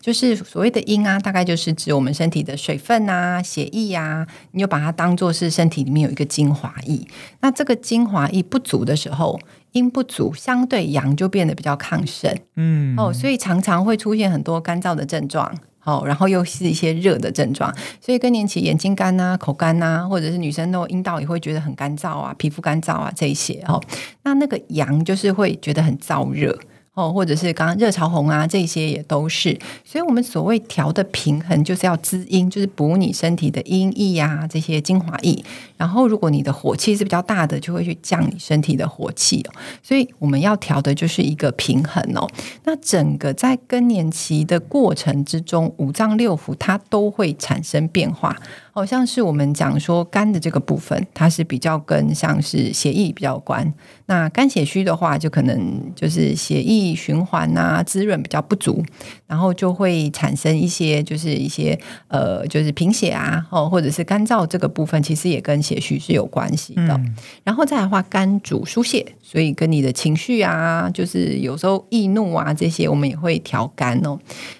[0.00, 7.00] 就是所谓的阴啊，大概就是指我们身体的水分啊、血液啊，你就把它当做是身体里面有一个精华液。
[7.40, 9.38] 那这个精华液不足的时候，
[9.72, 12.34] 阴不足，相对阳就变得比较亢盛。
[12.56, 15.54] 嗯，哦，所以常常会出现很多干燥的症状。
[15.86, 23.80] 哦，然后又是一些热的症状，所以更年期眼睛干呐、口干呐，或者是女生的阴道也会觉得很干燥啊、皮肤干燥啊这一些哦。
[24.24, 26.58] 那那个阳就是会觉得很燥热。
[26.96, 29.56] 哦，或者是刚刚热潮红啊，这些也都是。
[29.84, 35.44] 所以，我们所谓调的平衡，就是要滋阴，就是补你身体的阴液啊，这些精华液。
[35.76, 39.44] 然后，如果你的火气是比较大的，就会去降你身体的火气。
[39.82, 42.26] 所以，我们要调的就是一个平衡哦。
[42.64, 48.34] 那整个在更年期的过程之中，五脏六腑它都会产生变化。
[48.76, 53.72] 好像是我们讲说肝的这个部分，它是比较跟像是血液比较关。
[54.04, 58.84] 那肝血虚的话，就可能就是血液循环啊滋润比较不足，
[59.26, 67.00] 然后就会产生一些就是一些呃就是贫血啊，哦或者是干燥这个部分，其实也跟血虚是有关系的。
[67.44, 74.18] 然后再来话，肝主疏泄，所以跟你的情绪啊，就是有时候易怒啊这些，我们也会调肝哦。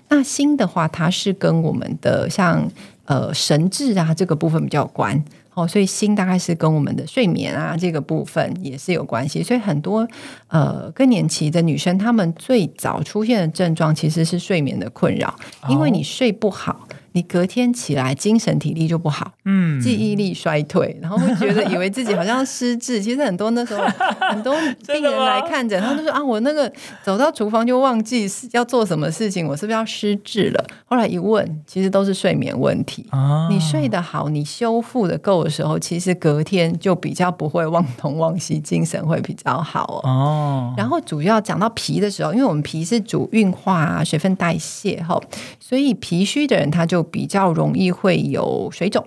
[0.09, 2.67] 那心的话，它是跟我们的像。
[3.07, 10.07] 呃，神志啊，这个部分比较有关哦，所以心大概是跟我们的睡眠啊这个部分也是有关系，所以很多
[10.49, 15.35] 呃更年期的女生，她们最早出现的症状其实是睡眠的困扰，
[15.69, 16.87] 因为你睡不好。
[17.17, 23.01] 你隔天起来精神体力就不好，嗯，记忆力衰退，然后会觉得以为自己好像失智。
[23.03, 23.83] 其实很多那时候
[24.29, 24.55] 很多
[24.87, 26.71] 病人来看诊，他都说啊，我那个
[27.03, 30.63] 走到厨房就忘记要做什么事情，我是不是要失智了？
[30.85, 33.07] 后来一问，其实都是睡眠问题。
[33.49, 40.75] 你睡得好，你修复的够的时候，其实隔天就比较不会忘东忘西，精神会比较好哦。
[40.77, 45.19] 然后主要讲到脾的时候，因为我们脾是主运化啊，水分代谢哈，
[45.59, 47.06] 所以脾虚的人他就。
[47.11, 49.05] 比较容易会有水肿，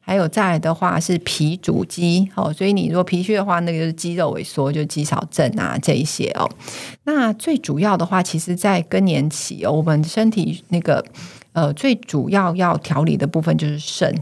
[0.00, 6.48] 还有再来的话是脾主肌哦，所以你如果脾虚的话，那个就是肌肉萎缩，就肌少症啊这一些哦。
[7.04, 11.04] 那最主要的话，其实，在更年期哦，我们身体那个
[11.52, 14.14] 呃最主要要调理的部分就是肾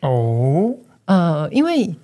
[0.00, 1.94] 哦，呃，因为。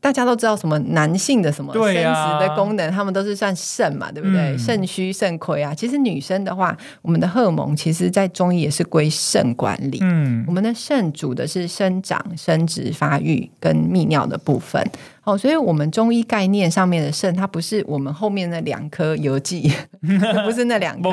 [0.00, 2.02] 大家都知道什么男性的什么生殖
[2.40, 4.56] 的功能，他们都是算肾嘛，对不对？
[4.56, 5.74] 肾虚肾亏啊。
[5.74, 9.98] 其实女生的话，我们的荷尔蒙其实，在中医也是归肾管理。
[10.00, 14.82] 嗯，我们的肾主的是生长、生殖、发育跟泌尿的部分。
[15.30, 19.70] 哦，所以，我们中医概念上面的肾，它不是我们后面那两颗油剂，
[20.44, 21.10] 不是那两颗，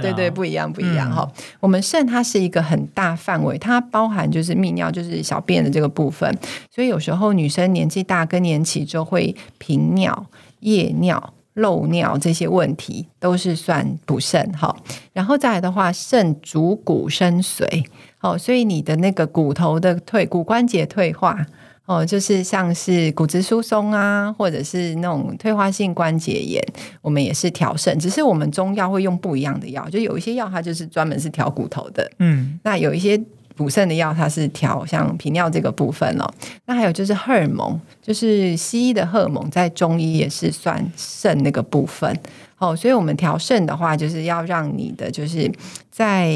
[0.00, 1.30] 对对，不一样，不一样哈。
[1.60, 6.32] 我们肾它是一个很大范围，它包含就是泌尿，就是小便的这个部分。
[6.74, 10.26] 所以有时候女生年纪大更年期就会频尿。
[10.60, 11.32] 夜尿。
[11.56, 14.76] 漏尿这些问题都是算补肾哈，
[15.14, 17.82] 然后再来的话，肾主骨生髓，
[18.20, 21.46] 哦，所以你的那个骨头的退骨关节退化
[21.86, 26.62] 哦，就是像是骨质疏松啊，或者是那种退化性关节炎，
[27.00, 33.18] 我们也是调肾，只是我们中药会用不一样的药，就有一些药它就是专门是调骨头的，嗯，那有一些。
[33.56, 36.30] 补肾的药，它是调像频尿这个部分哦。
[36.66, 42.14] 那还有就是荷尔蒙，就是西医的荷尔蒙，在中医也是算肾那个部分
[42.58, 42.76] 哦。
[42.76, 45.50] 所以，我们调肾的话，就是要让你的，就是
[45.90, 46.30] 在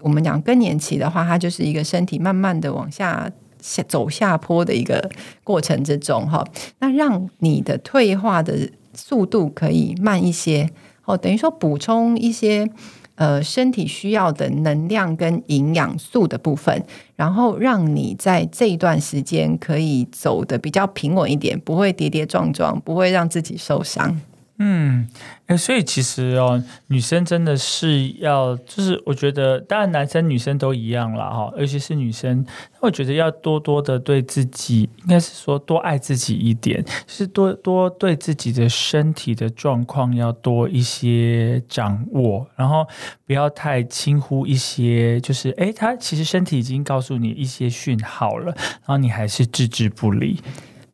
[0.00, 3.28] 我们讲更年期的话，它就是一个身体慢慢的往下
[3.60, 5.10] 下走下坡的一个
[5.44, 6.44] 过程之中哈。
[6.78, 10.70] 那让你的退化的速度可以慢一些
[11.04, 12.70] 哦，等于说补充一些。
[13.16, 16.82] 呃，身体需要的能量跟营养素的部分，
[17.16, 24.18] 然后让你在这一段时间可以走的比较平稳一点，不会跌跌撞撞，不会让自己受伤。
[24.62, 25.08] 嗯，
[25.46, 32.44] 哎，所以其实哦，女生真的是要，就是我觉得，当然男生女生都一样了哈，尤其是女生，
[32.80, 42.86] 我觉得要多多的对自己，应该是说多爱自己一点，是多多对自己的身体的状况要多一些掌握，然后
[43.26, 50.38] 不要太轻忽一些，就是哎，他其实身体已经告诉你一些讯号了，然后你还是置之不理。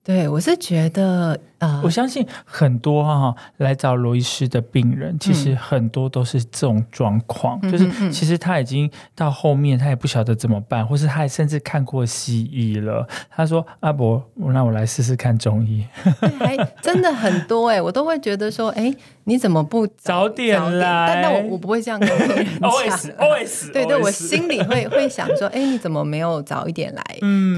[0.05, 1.37] 对，我是觉得。
[1.83, 13.09] 我相信很多哈来找罗医师的病人，其实很多都是这种状况，就是其实他已经到后面，他也不晓得怎么办，或是他甚至看过西医了。
[13.31, 15.85] 他说：“阿伯，那我来试试看中医。
[16.39, 22.69] ”还真的很多哎，我都会觉得说：“哎，你怎么不早点来？”但但我我不会这样跟病人讲。
[23.19, 27.03] always，对对，我心里会会想说：“哎，你怎么没有早一点来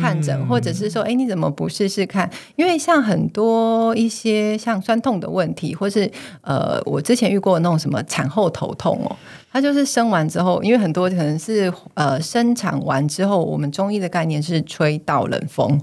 [0.01, 0.47] 看诊？
[0.47, 2.31] 或者是说，哎，你怎么不试试看？
[2.55, 6.11] 因为像很多。”一些像酸痛的问题，或是
[6.43, 9.17] 呃，我之前遇过那种什么产后头痛哦，
[9.53, 15.81] 它就是生完之后，因为很多可能是呃生产完之后，我们中医的概念是吹到冷风。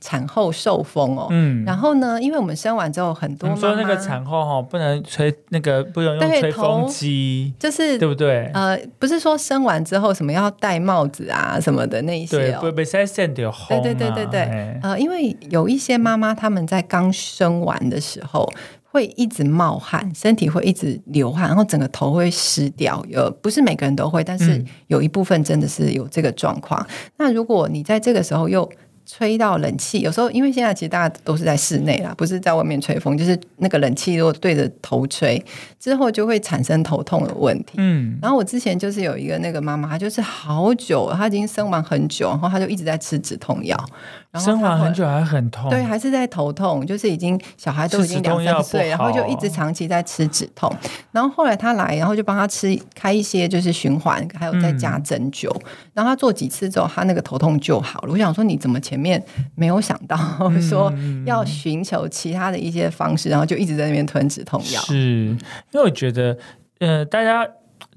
[0.00, 8.50] 产后受风哦，嗯，然后呢，因为我们生完之后很多，说那个产后哈不能吹那个不能用吹风机，就是对不对？
[8.54, 18.48] 呃，不是说生完之后什么要戴帽子啊什么的那一些哦，不被晒晒掉对对对对对，呃，因为有一些妈妈他们在刚生完的时候
[18.90, 23.04] 会一直冒汗，身体会一直流汗，然后整个头会湿掉。
[23.08, 26.84] 有不是每个人都会，但是有一部分真的是有这个状况。
[27.16, 28.68] 那如果你在这个时候又
[29.10, 35.42] 吹到冷气，有时候因为现在其实大家都是在室内啦，不是在外面吹风，就是那个冷气如果对着头吹，
[35.80, 37.76] 之后就会产生头痛的问题。
[37.78, 43.74] 嗯，然后我之前就是有一个那个妈妈，她就是好久，她已经生完很久，然后她就一直在吃止痛药。
[44.34, 50.70] 生完很久还很痛，对，还是在头痛，就是已经小孩都已经两三岁，然后就一直长期在吃止痛。
[51.10, 55.48] 然后后来他来，然后就帮他吃开一些就是循环，还有再加针灸。
[55.94, 58.12] 然后他做几次之后，他那个头痛就好了。
[58.12, 59.22] 我想说，你怎么前面
[59.54, 60.16] 没有想到
[60.60, 60.92] 说
[61.24, 64.80] 要寻求其他的一些方式，然后就一直在那边吞止痛药？
[64.82, 65.38] 是因
[65.74, 66.36] 为我觉得，
[66.80, 67.48] 呃，大家。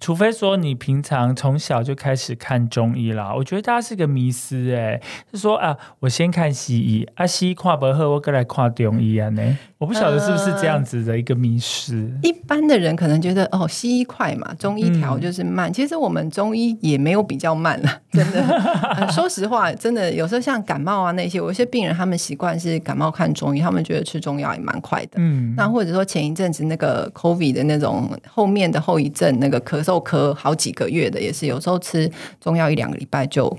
[0.02, 5.00] 除非说你平常从小就开始看中医啦，我觉得大家是个迷思哎，
[5.32, 9.58] 是说啊，我先看西医，啊西医看不好，我过来看中医啊呢。
[9.82, 12.08] 我不晓得是不是这样子的一个迷失。
[12.22, 15.74] 一般的人可能觉得哦，西医快嘛，中医调就是慢。
[15.74, 19.12] 其实我们中医也没有比较慢了， 真的。
[19.12, 25.14] 说实话，真的有时候像感冒啊那些，有些病人他们习惯是感冒看中医，他们觉得吃中药也蛮快的。
[25.16, 25.56] 嗯。
[25.58, 32.08] 那或者说前一阵子那个 COVID 的那种后面的后遗症，那个咳嗽咳好几个月的，也是有时候吃
[32.40, 33.58] 中药一两个礼拜就。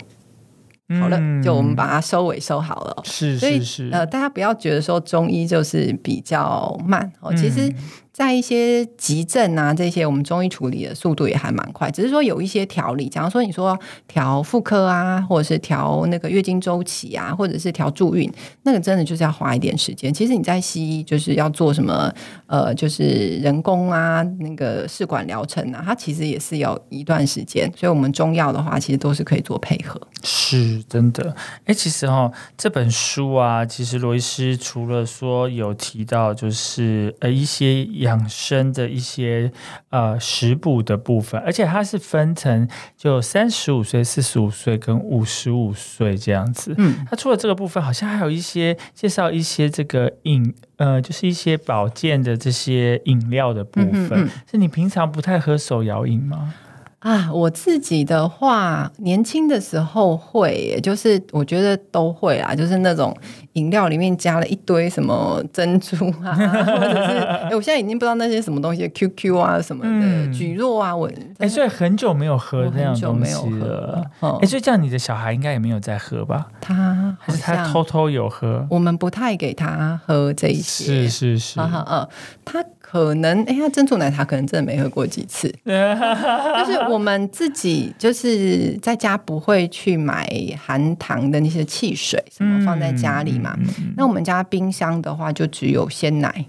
[1.00, 3.02] 好了，就我们把它收尾收好了。
[3.04, 7.72] 是是是，呃，大家不要觉得说中医就是比较慢哦，其实。
[8.12, 18.30] 在一些急症啊，这些我们中医处理的速度也还蛮快，只是说有一些调理，假如说你说调妇科啊，或者是调那个月经周期啊，或者是调助孕，
[18.64, 20.12] 那个真的就是要花一点时间。
[20.12, 22.12] 其实你在西医就是要做什么，
[22.48, 27.72] 呃，就是人工啊，那个试管疗程啊，它其实也是有一段时间。
[27.74, 29.98] 所以我们中药的话，其实都是可以做配合。
[30.22, 37.88] 是真的，哎，其实哈，这本书啊，其实罗医师除了说有提到，就是呃一些。
[38.12, 39.50] 养生的一些
[39.88, 46.74] 呃食补的部分，而且它是分成就三十五岁、四十五岁跟五十五岁这样子。
[46.76, 54.28] 嗯，它除了这个部分，好像还有一些介绍一些这个饮呃，就是一些保健的这些饮料的部分。
[54.50, 56.54] 是你平常不太喝手摇饮吗？
[57.02, 63.12] 啊，我自己的话，年轻的时候会，就是我觉得都会啊，就是那种
[63.54, 66.30] 饮料里面加了一堆什么珍珠啊，
[66.64, 74.04] 或者是，哎，我现在已经不知道那些什么东西，QQ 啊什么的，菊若啊，我哎，所以很久没有喝那样东西了。
[74.40, 76.46] 哎，所以这样你的小孩应该也没有在喝吧？
[76.60, 78.64] 他还是他偷偷有喝？
[78.70, 82.08] 我们不太给他喝这些，是是是，嗯嗯，
[82.44, 82.64] 他。
[82.92, 90.28] 可能哎呀，珍珠奶茶可能真的没喝过几次， 就是我们自己就是在家不会去买
[90.62, 93.56] 含糖的那些汽水什么放在家里嘛。
[93.96, 96.44] 那我们家冰箱的话就只有鲜奶，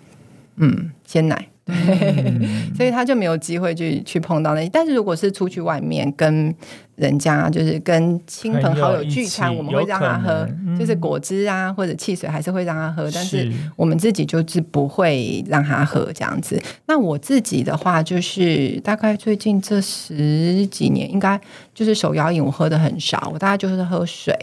[0.58, 1.48] 嗯，鲜奶。
[1.66, 4.70] 对，所以他就没有机会去去碰到那些。
[4.72, 6.54] 但是如果是出去外面跟
[6.96, 10.46] 人家，就是跟亲朋好友聚餐，我们会让他喝，
[10.78, 13.10] 就是果汁啊或者汽水，还是会让他喝。
[13.12, 16.62] 但是我们自己就是不会让他喝这样子。
[16.86, 21.40] 那我自己的话，就是大概最近这十几年，应该
[21.74, 24.38] 就是手摇饮，我喝的很少，我大概就是喝水，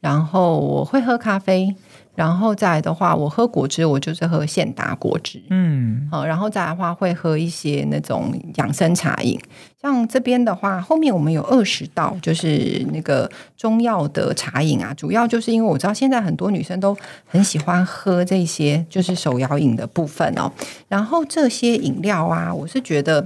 [0.00, 1.74] 然后我会喝咖啡。
[2.16, 9.38] 然后再来的话，我喝果汁，我就是喝现打果汁，嗯，好，然后再来的话会喝一些那种养生茶饮，
[9.80, 16.96] 像这边的话，后面我们有二十道，就是那个中药的茶饮啊，主要就是因为我知道现在很多女生都
[17.26, 20.50] 很喜欢喝这些，就是手摇饮的部分哦。
[20.88, 23.24] 然后这些饮料啊，我是觉得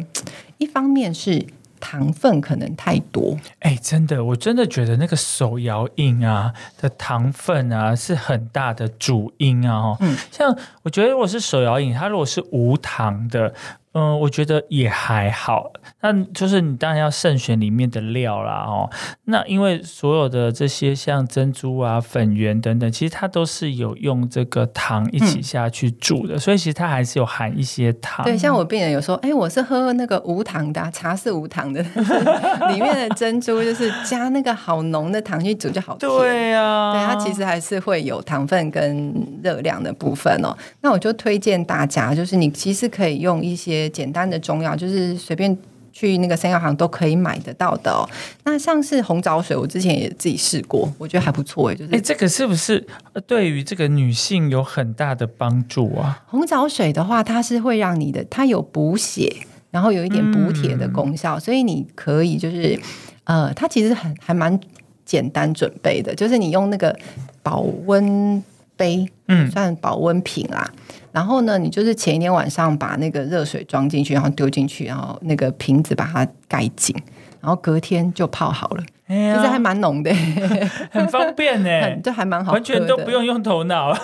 [0.59, 1.47] 一方面是。
[1.81, 9.97] 糖分可能太多，哎，真的，我真的觉得那个手摇饮啊的糖分啊是很大的主因啊。
[10.01, 13.53] 嗯，像我觉得如果是手摇饮，它如果是无糖的。
[13.93, 18.89] 嗯，我觉得也还好，那就是你当然要慎选里面的料啦，哦。
[19.25, 28.25] 那因为所有的这些像珍珠啊、粉圆等等，其实它都是有用这个糖一起下去煮的，所以其实它还是有含一些糖。
[28.25, 31.83] 对，像我病人有说，哎，我是喝那个无糖的茶，是无糖的，
[32.71, 35.97] 里面的珍珠就是加那个好浓的糖去煮就好。
[35.97, 39.13] 对呀，对它其实还是会有糖分跟
[39.43, 40.57] 热量的部分哦。
[40.81, 43.80] 那我就推荐大家，就是你其实可以用一些。
[43.89, 45.57] 简单的中药就是随便
[45.93, 48.09] 去那个三药行都可以买得到的哦。
[48.45, 51.75] 那像是红枣水，我之前也自己试过，我觉得还不错哎。
[51.75, 52.87] 就是哎，这个是不是
[53.27, 56.23] 对于这个女性有很大的帮助啊？
[56.27, 59.35] 红枣水的话，它是会让你的，它有补血，
[59.71, 62.79] 然后有一点补铁的功效，所以你可以就是
[63.25, 64.59] 呃，它其实很还蛮
[65.05, 66.97] 简单准备的，就是你用那个
[67.43, 68.43] 保温
[68.77, 70.71] 杯，嗯，算保温瓶啦。
[71.13, 76.95] 然后呢，你就是前一天晚上把那个热水装进去，然后丢进去，然后那个瓶子把它盖紧，
[77.41, 78.85] 然后隔天就泡好了。
[79.09, 80.15] 其实还蛮浓的，
[80.93, 81.69] 很方便呢，
[82.01, 83.93] 这还蛮好，完全都不用用头脑。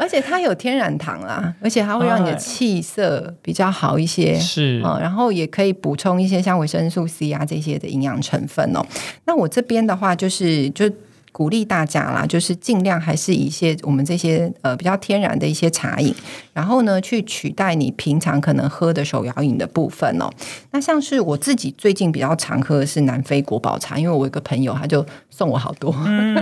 [0.00, 4.34] 而且它有天然糖啦，而且它会让你的气色比较好一些。
[4.40, 8.80] 是啊，然后也可以补充一些像维生素 C 啊这些的营养成分哦。
[9.26, 10.90] 那我这边的话，就是就。
[11.32, 16.14] 鼓励大家啦，就是尽量还是一些我们这些呃比较天然的一些茶饮，
[16.52, 20.30] 然后呢去取代你平常可能喝的手摇饮的部分哦。
[20.70, 25.92] 那像是我自己最近比较常喝的是南非国宝茶，因为我有个朋友他就送我好多，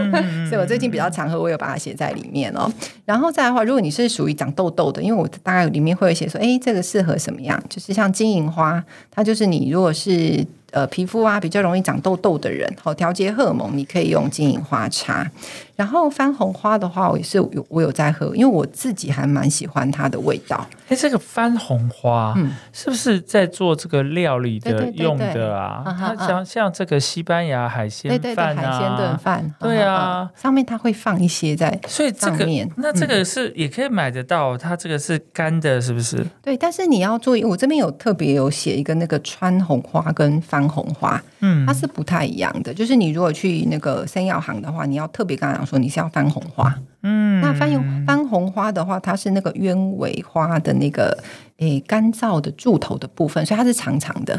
[0.48, 2.70] 所以我最近比较常喝，我有把它写在里面哦。
[3.04, 7.62] 然后再的话，如果你是属于长痘痘的，因为我大概里面会有写说，哎，这个适合什么样？
[7.68, 10.46] 就是像金银花，它就是你如果是。
[10.72, 15.28] 呃，皮肤啊比较容易长痘痘的人，好调节荷尔蒙，你可以用金银花茶。
[15.74, 20.66] 然后番红花的话，我也是有我有在喝，因为我自己还蛮喜欢它的味道。
[20.88, 25.84] 哎，这个番红花，嗯，是不是在做这个料理的用的啊？
[25.98, 32.44] 它像像这个西班牙海鲜饭啊，海鲜炖饭，对啊，上面它会放一些在，所以这个
[32.76, 36.26] 那这个是也可以买得到，它这个是干的，是不是？
[36.42, 42.74] 对，但是你要注意，我这边有特别有写一个那个川红花跟番红花，嗯，它是不太一样的。
[42.74, 45.61] 就是你如果去那个生药行的话，你要特别跟他讲。
[45.70, 51.16] 说你是要番红花，嗯，那番红番红花的话，它是那个鸢尾花的那个
[51.59, 54.38] 诶干燥的柱头的部分，所以它是长长的、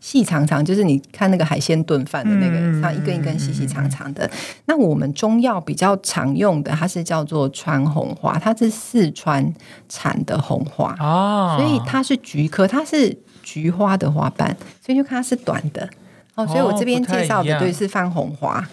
[0.00, 4.30] 细长长，就是你看那个海鲜炖饭的那个，它一根一根细细长长的。
[4.64, 9.52] 那我们中药比较常用的，它是叫做川红花，它是四川
[9.88, 15.88] 产的红花哦，所以它是菊科，它是菊花的花瓣，所以就看它是短的
[16.36, 16.46] 哦。
[16.46, 18.66] 所以我这边介绍的对是番红花。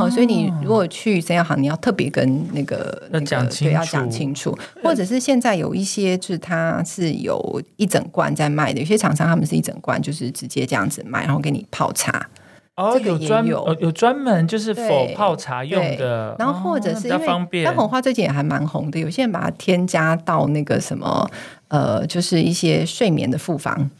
[0.00, 3.26] 哦，所以你如果去生药行，你要特别跟那个那个
[3.58, 12.28] 对要讲清楚，或者是现在有一些就是它是有一整罐在卖的，有些厂商他们是一整罐就是直接这样子卖，然后给你泡茶。
[12.76, 13.76] 哦，有专有。
[13.80, 21.30] 有专门就是否泡茶用的，然后或者是因为番红花最近也还蛮红的，有些人把它添加到那个什么
[21.68, 23.90] 呃，就是一些睡眠的复方。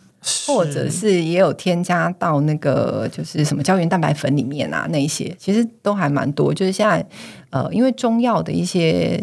[0.47, 6.55] 或者是也有添加到那个就是什么胶原蛋白粉里面啊，那一些其实都还蛮多。
[6.55, 7.05] 就是现在
[7.51, 9.20] 呃，因为中药的一些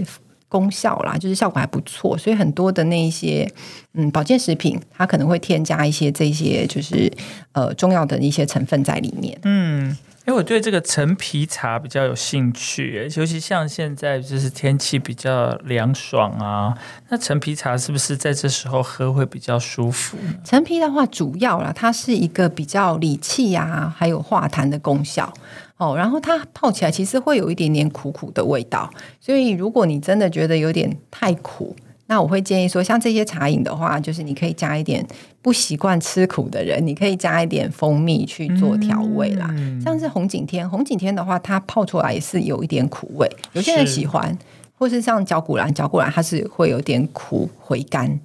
[0.49, 3.49] 功效啦，就是效果还不错，所以很多的那一些
[3.93, 7.09] 嗯保健食品，它可能会添加一些这些就是
[7.53, 9.39] 呃中药的一些成分在里面。
[9.43, 9.95] 嗯。
[10.27, 16.77] 因为我对这个陈皮茶比较有兴趣，尤其像现在就是天气比较凉爽啊，
[17.09, 20.15] 那陈皮茶是不是在这时候喝会比较舒服？
[20.43, 25.33] 陈皮的话，主要啦，它是一个比较理气啊，还有化痰的功效
[25.79, 25.95] 哦。
[25.97, 28.87] 然后它泡起来其实会有一点点苦苦的味道，
[29.19, 31.75] 所以如果你真的觉得有点太苦。
[32.11, 35.05] 那我会建议说，像这些茶饮的话，就是你可以加一点
[35.43, 39.47] 不习惯吃苦的人，你可以加一点蜂蜜去做调味啦。
[39.79, 44.35] 像是红景天，红景天的话，它泡出来也是有一点苦味，有些人喜欢，
[44.75, 48.19] 或是像角古兰，角古兰它是会有点苦回甘。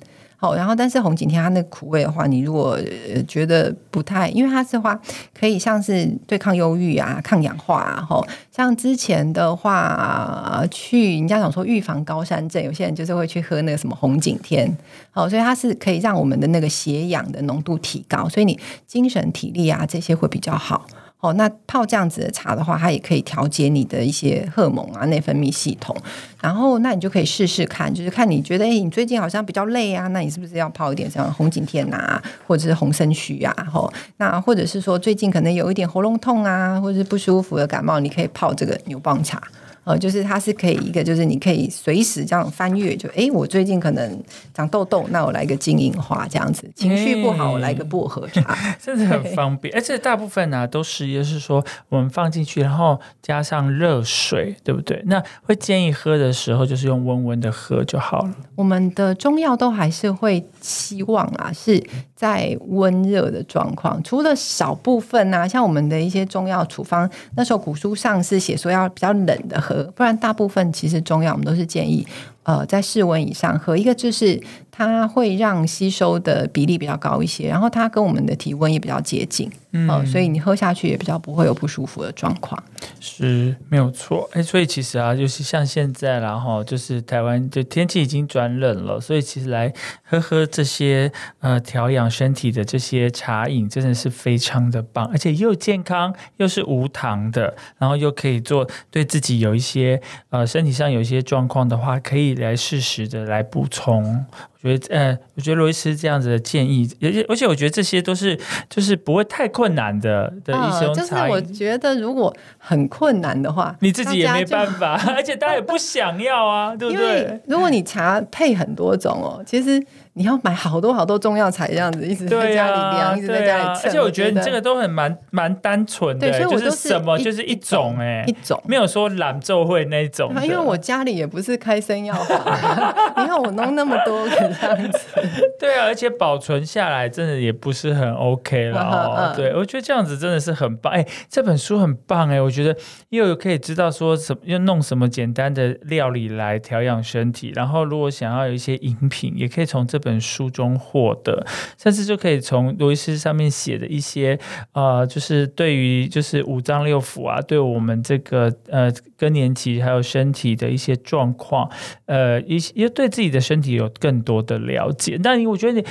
[0.44, 2.78] 好，然后但是红景天它那个苦味的话，你如果
[3.26, 5.00] 觉得不太，因为它是话
[5.32, 8.22] 可以像是对抗忧郁啊、抗氧化啊，吼，
[8.54, 14.70] 像之前的话去人家讲说预防高山症，有些人就是会去喝那个什么红景天，
[15.10, 20.84] 好，所以它是可以让我们的那个血氧的浓度提高，所以你精神体力啊这些会比较好。
[21.20, 25.96] 哦，那泡这样子的茶的话，它也可以调节你的一些荷尔蒙啊、内分泌系统。
[26.42, 33.54] 然后，那你就可以试试看，就是看你觉得，哎，你最近好像比较累啊，那你是不是要泡一点像红景天呐，或者是红参须啊？
[33.72, 39.42] 吼，那或者是说最近可能有一点喉咙痛啊，或者是不舒服的感冒，你可以泡这个牛蒡茶。
[39.84, 44.22] 呃，就是它是可以一个，就是你可以随时这样翻阅，就哎，我最近可能
[44.52, 49.74] 长痘痘，那我来个金银花这样子；情绪不好，我来个薄荷茶， 真的很方便。
[49.74, 55.02] 而且大部分呢都是，就是说我们放进去，然后加上热水，对不对？
[55.06, 58.34] 那会建议喝的时候，就是用温温的喝就好了。
[58.56, 61.82] 我们的中药都还是会希望啊，是
[62.14, 69.73] 在温热的状况，除了少部分啊，像我们的一些中药处方，那时候古书上是写说要比较冷的喝。
[69.74, 72.06] 呃不然，大部分其实中药我们都是建议，
[72.44, 73.76] 呃，在室温以上喝。
[73.76, 74.40] 一个就是
[74.76, 82.60] 它会让吸收的比例比较高一些，然后它跟我们的体温也比较接近，嗯，所以你喝下去也比较不会有不舒服的状况。
[82.98, 89.72] 是没有错，哎，所以其实啊，就是像现在，然后就是台湾就天气已经转冷了，所以其实来
[90.02, 104.24] 喝喝这些呃调养身体的这些茶饮，真的是非常的棒，而且又健康，又是无糖的，然后又可以做对自己有一些呃身体上有一些状况的话，可以来适时的来补充。
[104.68, 108.38] 觉得呃，我觉得罗伊斯这样子的建议，而且而且我觉得这些都是
[108.68, 117.40] 就是不会太困难的的一些就是我觉得如果很困难的话，你自己也没办法， 而且大家也不想要啊，对不对？
[117.46, 119.84] 如果你茶配很多种哦，其实。
[120.16, 130.32] 你要买好多好多中药材，这样子一直在家里量，一直在家里而且我觉得你这个都很蛮蛮单纯的，就是什么就是一种哎，一种没有说懒奏会那种。
[130.44, 132.38] 因为我家里也不是开生药房，
[133.18, 134.98] 你看我弄那么多这样子。
[135.58, 139.32] 对啊，而且保存下来真的也不是很 OK 了哦。
[139.36, 140.92] 对，我觉得这样子真的是很棒。
[140.92, 142.76] 哎，这本书很棒哎，我觉得
[143.08, 150.03] 又有可以知道说什么要弄什么简单的料理来调养身体，然后如果想要有一些饮品，也可以从这。
[150.04, 151.44] 本书中获得，
[151.78, 154.38] 甚至就可以从罗伊斯上面写的一些，
[154.72, 161.70] 呃，就是对于就是五脏六腑啊，对我们这个呃更年期还有身体的一些状况，
[162.06, 165.18] 呃，一些对自己的身体有更多的了解。
[165.20, 165.84] 但我觉得你。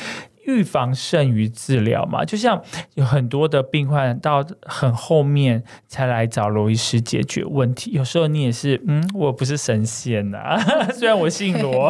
[0.46, 2.62] 预防胜于治疗嘛，就像
[2.96, 7.92] 有很多的病患到很后面才来找罗医师解决问题。
[7.92, 10.60] 有时候你也是，嗯，我不是神仙呐，
[10.94, 11.90] 虽然我姓罗，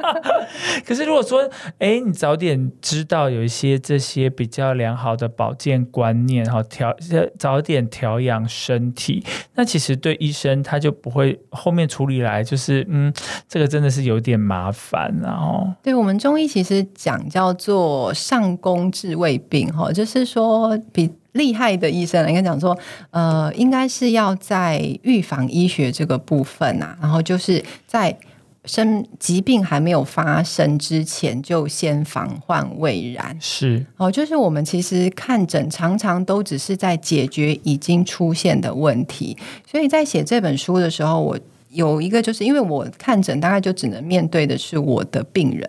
[0.84, 1.48] 可是如果说，
[1.78, 6.94] 哎，你早点知道有一些这些比较良好的保健观念，哈，调
[7.38, 9.24] 早点调养身体，
[9.54, 13.12] 那其实对医生他就不会后面处理来就是，嗯，
[13.48, 17.43] 这个真的是有点麻烦，然后，对我们中医其实讲叫。
[17.44, 22.76] 叫做上工治未病，哈，就是说比厉害的医生应该讲说，
[23.10, 28.16] 呃，应该是要在预防医学这个部分啊，然后就是在
[28.64, 33.36] 生疾病还没有发生之前，就先防患未然。
[33.38, 39.36] 是哦，就是我们其实看诊常常都只是在解决已经出现的问题，
[39.70, 41.38] 所以在写这本书的时候，我
[41.68, 45.68] 有一个就是因为我看诊大概就只能面对的是我的病人。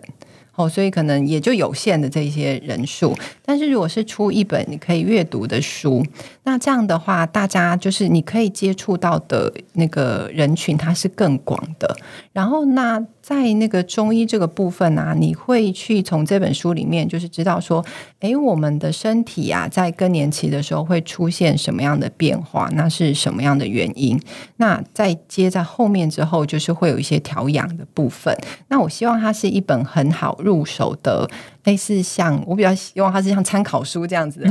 [0.56, 6.04] 哦，所以可能也就有限的这些人数，但是如果是出一本你可以阅读的书，
[6.44, 11.96] 那这样的话，大家就是你可以接触到的那个人群，它是更广的。
[12.32, 17.84] 然后那在那个中医这个部分啊，你会去从这本书里面就是知道说，
[18.20, 22.68] 哎，我们的身体啊，在更年期的时候会出现什么样的变化？
[22.74, 24.16] 那是什么样的原因？
[24.58, 28.32] 那在接在后面之后，就是会有一些调养的部分。
[28.68, 31.28] 那我希望它是一本很好入手的。
[31.66, 34.50] 类似像我比较希望它是像参考书这样子，的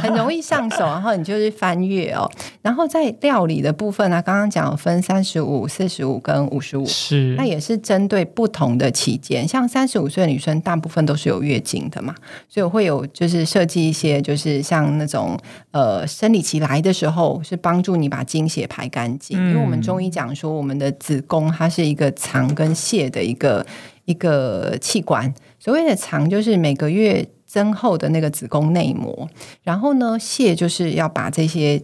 [0.00, 2.28] 很容易上手，然后你就是翻阅哦。
[2.62, 9.46] 然后在料理的部分呢，刚刚讲分三十五、四十五跟五十五，是那也是针对不同的期间。
[9.46, 12.14] 像三十五岁的女生，大部分都是有月经的嘛，
[12.48, 15.38] 所以我会有就是设计一些，就是像那种
[15.70, 19.38] 呃生理期来的时候，是帮助你把经血排干净。
[19.38, 23.66] 因为我们中医讲说，我们的子宫它是一个藏跟泄的一个
[24.06, 25.32] 一个器官。
[25.64, 29.26] 所谓的藏就是每个月增厚的那个子宫内膜，
[29.62, 31.82] 然后呢，泄就是要把这些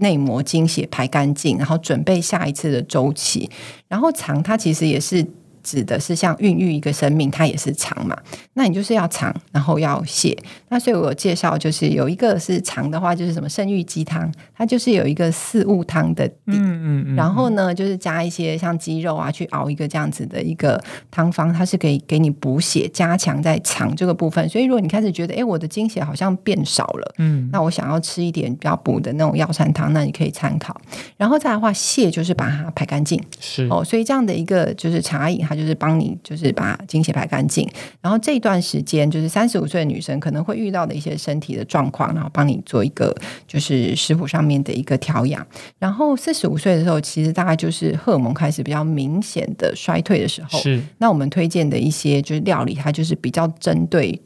[0.00, 3.48] 内膜精血排干净，然后准备下一次的周期，
[3.88, 5.26] 然后藏它其实也是。
[5.64, 8.16] 指的是像孕育一个生命，它也是长嘛？
[8.52, 10.36] 那你就是要长，然后要泻。
[10.68, 24.46] 那所以我介绍就是有一个是长的话，就是什么生育鸡汤，它就是有一个四物汤的底，嗯嗯然后呢，就是加一些像鸡肉啊，去熬一个这样子的一个汤方，它是可以给你补血、加强在肠这个部分。
[24.48, 30.78] 所以如果你开始觉得，哎，我的精血好像变少了，嗯，那我想要吃一点比较补的那种药膳汤，那你可以参考。
[31.16, 33.82] 然后再的话，泻就是把它排干净，是哦。
[33.82, 35.44] 所以这样的一个就是茶饮。
[35.54, 37.68] 就是帮你，就是把经血排干净。
[38.00, 43.14] 然后这段时间，就是三十五岁的女生可能会遇到的一些身体的状况，然后帮你做一个
[43.46, 45.46] 就是食谱上面的一个调养。
[45.78, 50.58] 然后四十五岁的时候，其实大概就是荷尔蒙开始比较明显的衰退的时候。
[50.58, 50.82] 是。
[50.98, 54.20] 那我们推荐的一些就是料理，它就是比较针对、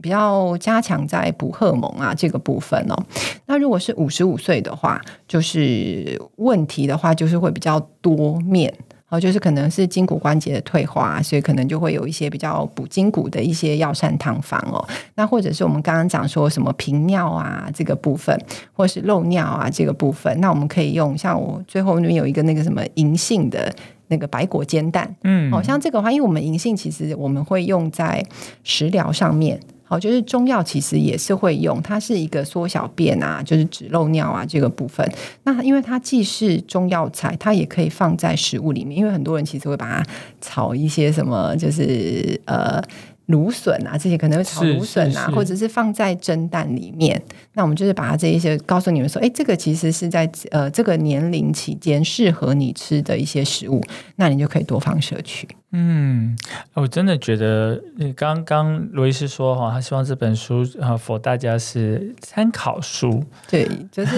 [0.00, 2.96] 比较加强在补荷尔蒙啊这个部分哦。
[3.46, 8.72] 那如果是五十五岁的话，就是问题的话，就是会比较多面。
[9.10, 14.82] 哦，就是可能是筋骨关节的退化，所以可能就会有一些比较补筋骨的一些药膳汤方哦。
[15.16, 18.38] 那或者是我们刚刚讲说什么频尿啊这个部分，
[18.72, 23.74] 或是漏尿啊这个部分，那我们可以用像我最后那边有一个那个什么银杏的
[24.06, 28.24] 那个白果煎蛋，嗯，好像这个话，因为我们银杏其实我们会用在
[28.62, 29.60] 食疗上面。
[29.90, 35.04] 好，就是中药其实也是会用，它是一个缩小便啊，就是止漏尿啊这个部分。
[35.42, 38.96] 那因为它既是中药材，它也可以放在食物里面。
[38.96, 40.06] 因为很多人其实会把它
[40.40, 42.80] 炒一些什么，就是呃。
[43.26, 47.22] 芦笋啊，这些可能会炒芦笋啊，或者是放在蒸蛋里面。
[47.54, 53.82] 那我们就是把它这一些告诉你们说，哎，这个其实是在呃这个年龄期间适合你吃的一些食物，
[54.16, 55.48] 那你就可以多方摄取。
[55.72, 56.36] 嗯，
[56.74, 57.80] 我真的觉得，
[58.16, 63.22] 刚刚罗医师说哈，他希望这本书啊，for 大家是参考书。
[63.48, 64.16] 对，就是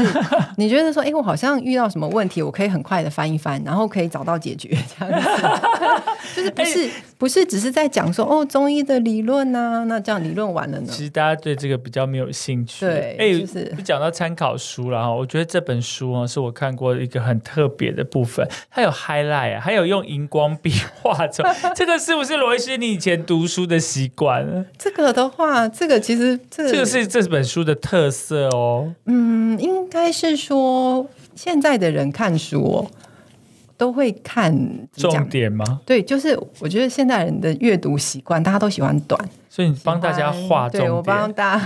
[0.56, 5.28] 你觉得说，哎，我好像遇到什么问题，我可以很快的翻一翻，然后可以找到解决这样子。
[6.34, 9.84] 就是不是不是只是在讲说哦中医的理论呐？
[9.86, 10.86] 那这样理论完了呢？
[10.88, 12.86] 其实大家对这个比较没有兴趣。
[12.86, 15.12] 对，哎，就是讲到参考书了哈。
[15.12, 21.44] 我觉得这本书啊，是我看过一个很特别的部分，它有 highlight，还有用荧光笔画着。
[21.76, 24.66] 这个是不是罗伊斯你以前读书的习惯？
[24.76, 28.92] 这个的话，这个其实这这个是这本书的特色哦。
[29.06, 32.86] 嗯，应该是说现在的人看书
[33.82, 34.56] 都会看
[34.92, 35.80] 重点吗？
[35.84, 39.20] 对，就是我觉得现代人的阅读习惯，大家都喜欢短，
[39.50, 41.58] 所以你帮大家画重点，我帮大家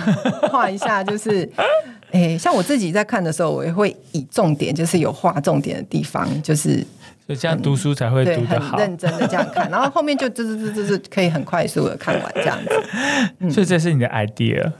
[0.48, 1.46] 画一下，就是
[2.12, 6.82] 诶，像我自己在看的时候，我也会以重点，就是有画重点的地方，就是。
[7.28, 13.50] 就这样读书才会读得好，认真的这样看，然后后面就滋滋滋滋滋可以很快速的看完这样子。
[13.50, 14.72] 所以这是你的 idea。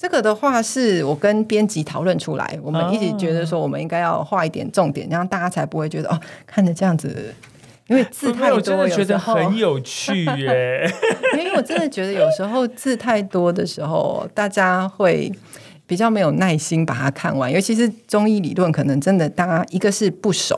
[0.00, 7.34] 这个的话是我跟编辑讨论出来，我们一起觉得说我们应该要画一点重点，这样大家才不会觉得哦看着这样子，
[7.86, 10.90] 因为字太多，我真的觉得很有趣耶。
[11.36, 15.30] 因为我真的觉得有时候字太多的时候，大家会
[15.86, 20.56] 比较没有耐心把它看完，尤其是中医理论，可能真的大家一个是不熟。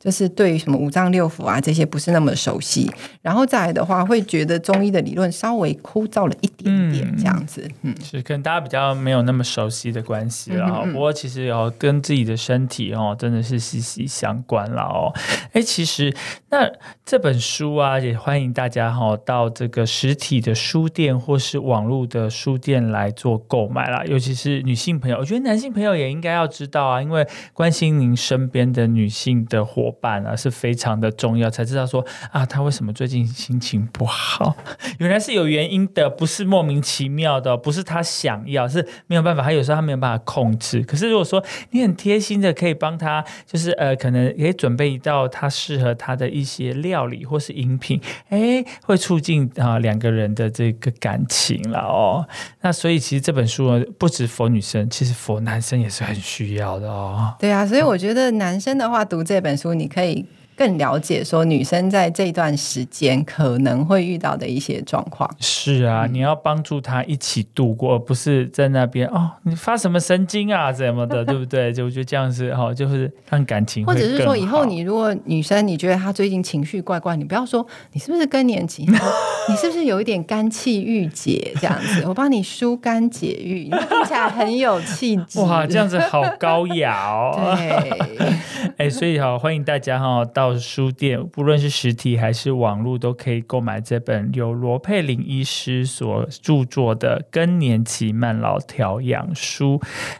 [0.00, 2.90] 就是对于什么五脏六腑啊这些不是那么熟悉，
[3.20, 7.70] 然后再来的话，会觉得中医的理论稍微枯燥了一点点这样子。
[7.82, 10.86] 嗯，是可能大家比较没有那么熟悉的关系了。
[10.90, 15.12] 不过其实有跟自己的身体哦，真的是息息相关了哦。
[15.52, 16.10] 哎，其实
[16.48, 16.66] 那
[17.04, 24.02] 这本书啊，也欢迎大家哈到这个实体的书店或是网络的书店来做购买啦。
[24.06, 29.89] 尤其是女性朋友，我觉得男性朋友也应该要知道啊，因为关心您身边的女性的伙。
[29.90, 31.50] 伙伴啊，是非常的重要。
[31.50, 34.56] 才知道说啊，他为什么最近心情不好？
[34.98, 39.42] 原来是有原因的，不是莫名其妙的，不是他想要，是没有办法。
[39.42, 40.80] 他有时候他没有办法控制。
[40.82, 52.26] 可是如果说你很贴心的可以帮他，就是呃，可能可以准备一道他适合他的一些料理或是饮品，哎，会促进啊两个人的这个感情了哦。
[52.60, 57.34] 那所以其实这本书呢不止佛女生，其实佛男生也是很需要的哦。
[57.38, 60.26] 对啊，所以我觉得男生的话读这本书，你可以。
[60.60, 65.26] 更了解说女生在这段时间可能会遇到的一些状况。
[65.40, 71.72] 是啊，你要帮助她一起度过，而不是在那边哦，你发什么神经啊，怎么的，对不对？
[71.72, 73.86] 就我觉得这样子哈，就是让感情。
[73.86, 78.84] 或者是说，以后你如果女生你觉得她最近情绪怪怪，你不要说你是不是更年期，
[79.48, 82.04] 你是不是有一点肝气郁结这样子？
[82.06, 85.40] 我帮你疏肝解郁，你听起来很有气质。
[85.40, 87.32] 哇，这样子好高雅哦。
[87.56, 88.28] 对，
[88.76, 90.49] 哎，所以好欢迎大家哈到。
[90.58, 99.78] 书店，不论是实体还是网络，都可以购买这本由罗佩林医师所著作的《更年期慢老调养书》。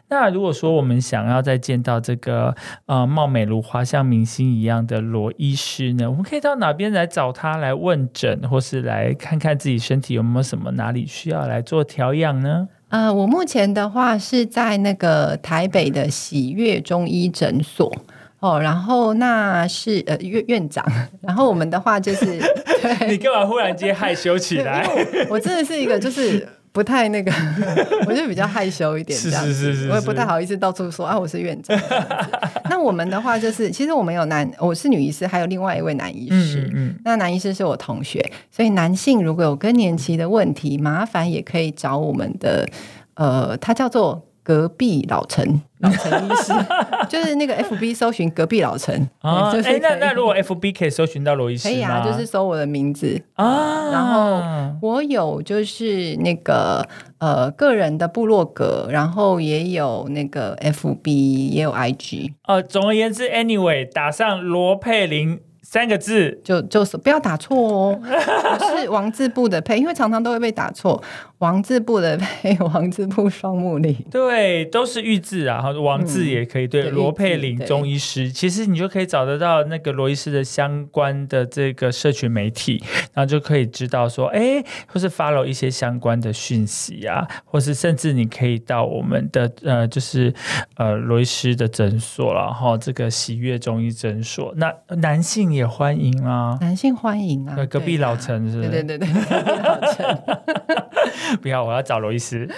[0.08, 2.54] 那如果说我们想要再见到这个
[2.86, 12.68] 呃貌美如花、像明星一样的罗医师呢，我们可以到哪边来找他来问诊，或是来看看自己身体有没有什么哪里需要来做调养呢？
[12.88, 17.92] 呃，我目前的话是在那个台北的喜悦中医诊所。
[18.40, 20.84] 哦，然后那是呃院院长，
[21.20, 22.40] 然后我们的话就是，
[23.06, 24.88] 你干嘛忽然间害羞起来？
[25.28, 27.30] 我真的是一个就是不太那个，
[28.08, 31.78] 我就比较害羞一点，是是是是，我也不太好意思到处说啊，我是院长。
[32.70, 36.62] 那我们的话就是，其实我们有男，我是女医师，还有另外一位男医师。
[36.72, 36.94] 嗯嗯。
[37.04, 42.66] 那男医师是我同学，所以男性如果有更年期的问题，麻烦也可以找我们的，
[43.14, 44.26] 呃，他叫做。
[44.50, 46.52] 隔壁老陈，老陈医师，
[47.08, 49.52] 就是那个 F B 搜寻隔壁老陈啊。
[49.62, 53.92] 哎，那那如果 F B 可以搜寻到罗医师可以啊，就是搜我的名字啊。
[53.92, 54.42] 然后
[54.82, 56.84] 我有就是那个
[57.18, 62.34] 呃个人的部落格，然后也有那个 F B，也有 I G。
[62.48, 65.38] 呃，总而言之，Anyway，打上罗佩玲。
[65.70, 68.00] 三个字就就是不要打错哦，
[68.76, 71.00] 是王字部的配，因为常常都会被打错。
[71.38, 76.66] 王字部的配， 王字部双木里，对，都是玉字啊，然后王字也可以。
[76.66, 82.82] 对，罗佩玲中医师，其实你就可以找得到那个罗医师的相关的这个社群媒体，
[83.14, 90.34] 然后就可以知道说，哎，或是 follow 一些相关的讯息啊，或是甚至你可以到我们的呃，就是
[90.74, 95.59] 呃罗医师的诊所，然后这个喜悦中医诊所，那男性也。
[95.60, 100.22] 也欢迎啊，男性欢迎啊，隔壁老陈是，对对对对，隔壁老陈，
[101.42, 102.48] 不要，我要找罗伊斯，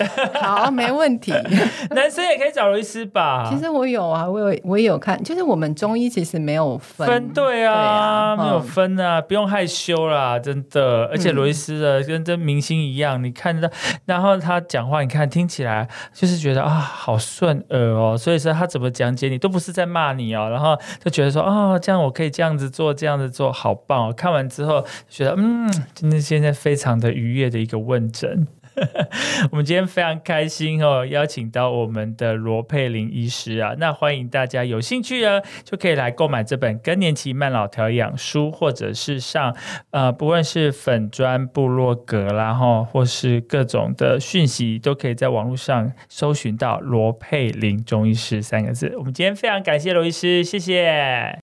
[0.41, 1.33] 好，没问题，
[1.91, 3.51] 男生也可以找罗伊斯吧？
[3.51, 13.69] 其实我有啊，我有我也有看，就是我们中医其实没有分，分对啊，没有分啊，不用害羞啦，真的，而且罗伊斯的跟真明星一样，你看到，
[14.05, 24.13] 然后他讲话，你看听起来就是觉得啊，好顺耳哦，所以说他怎么讲解你都不是在骂你哦，然后就觉得说啊，这样我可以这样子这样子做好棒哦！
[24.13, 28.47] 看完之后觉得，嗯，真的现在非常的愉悦的一个问诊。
[29.53, 39.55] 我们今天非常开心哦，邀请到我们的罗佩玲医师啊，那欢迎大家有兴趣呢，就可以来购买这本更年期慢老调养书，或者是上
[39.91, 48.95] 呃，不论是粉砖部落格啦哈，或是各种的讯息，都可以在网络上搜寻到罗佩玲中医师三个字。
[48.97, 51.41] 我们今天非常感谢罗医师，谢谢。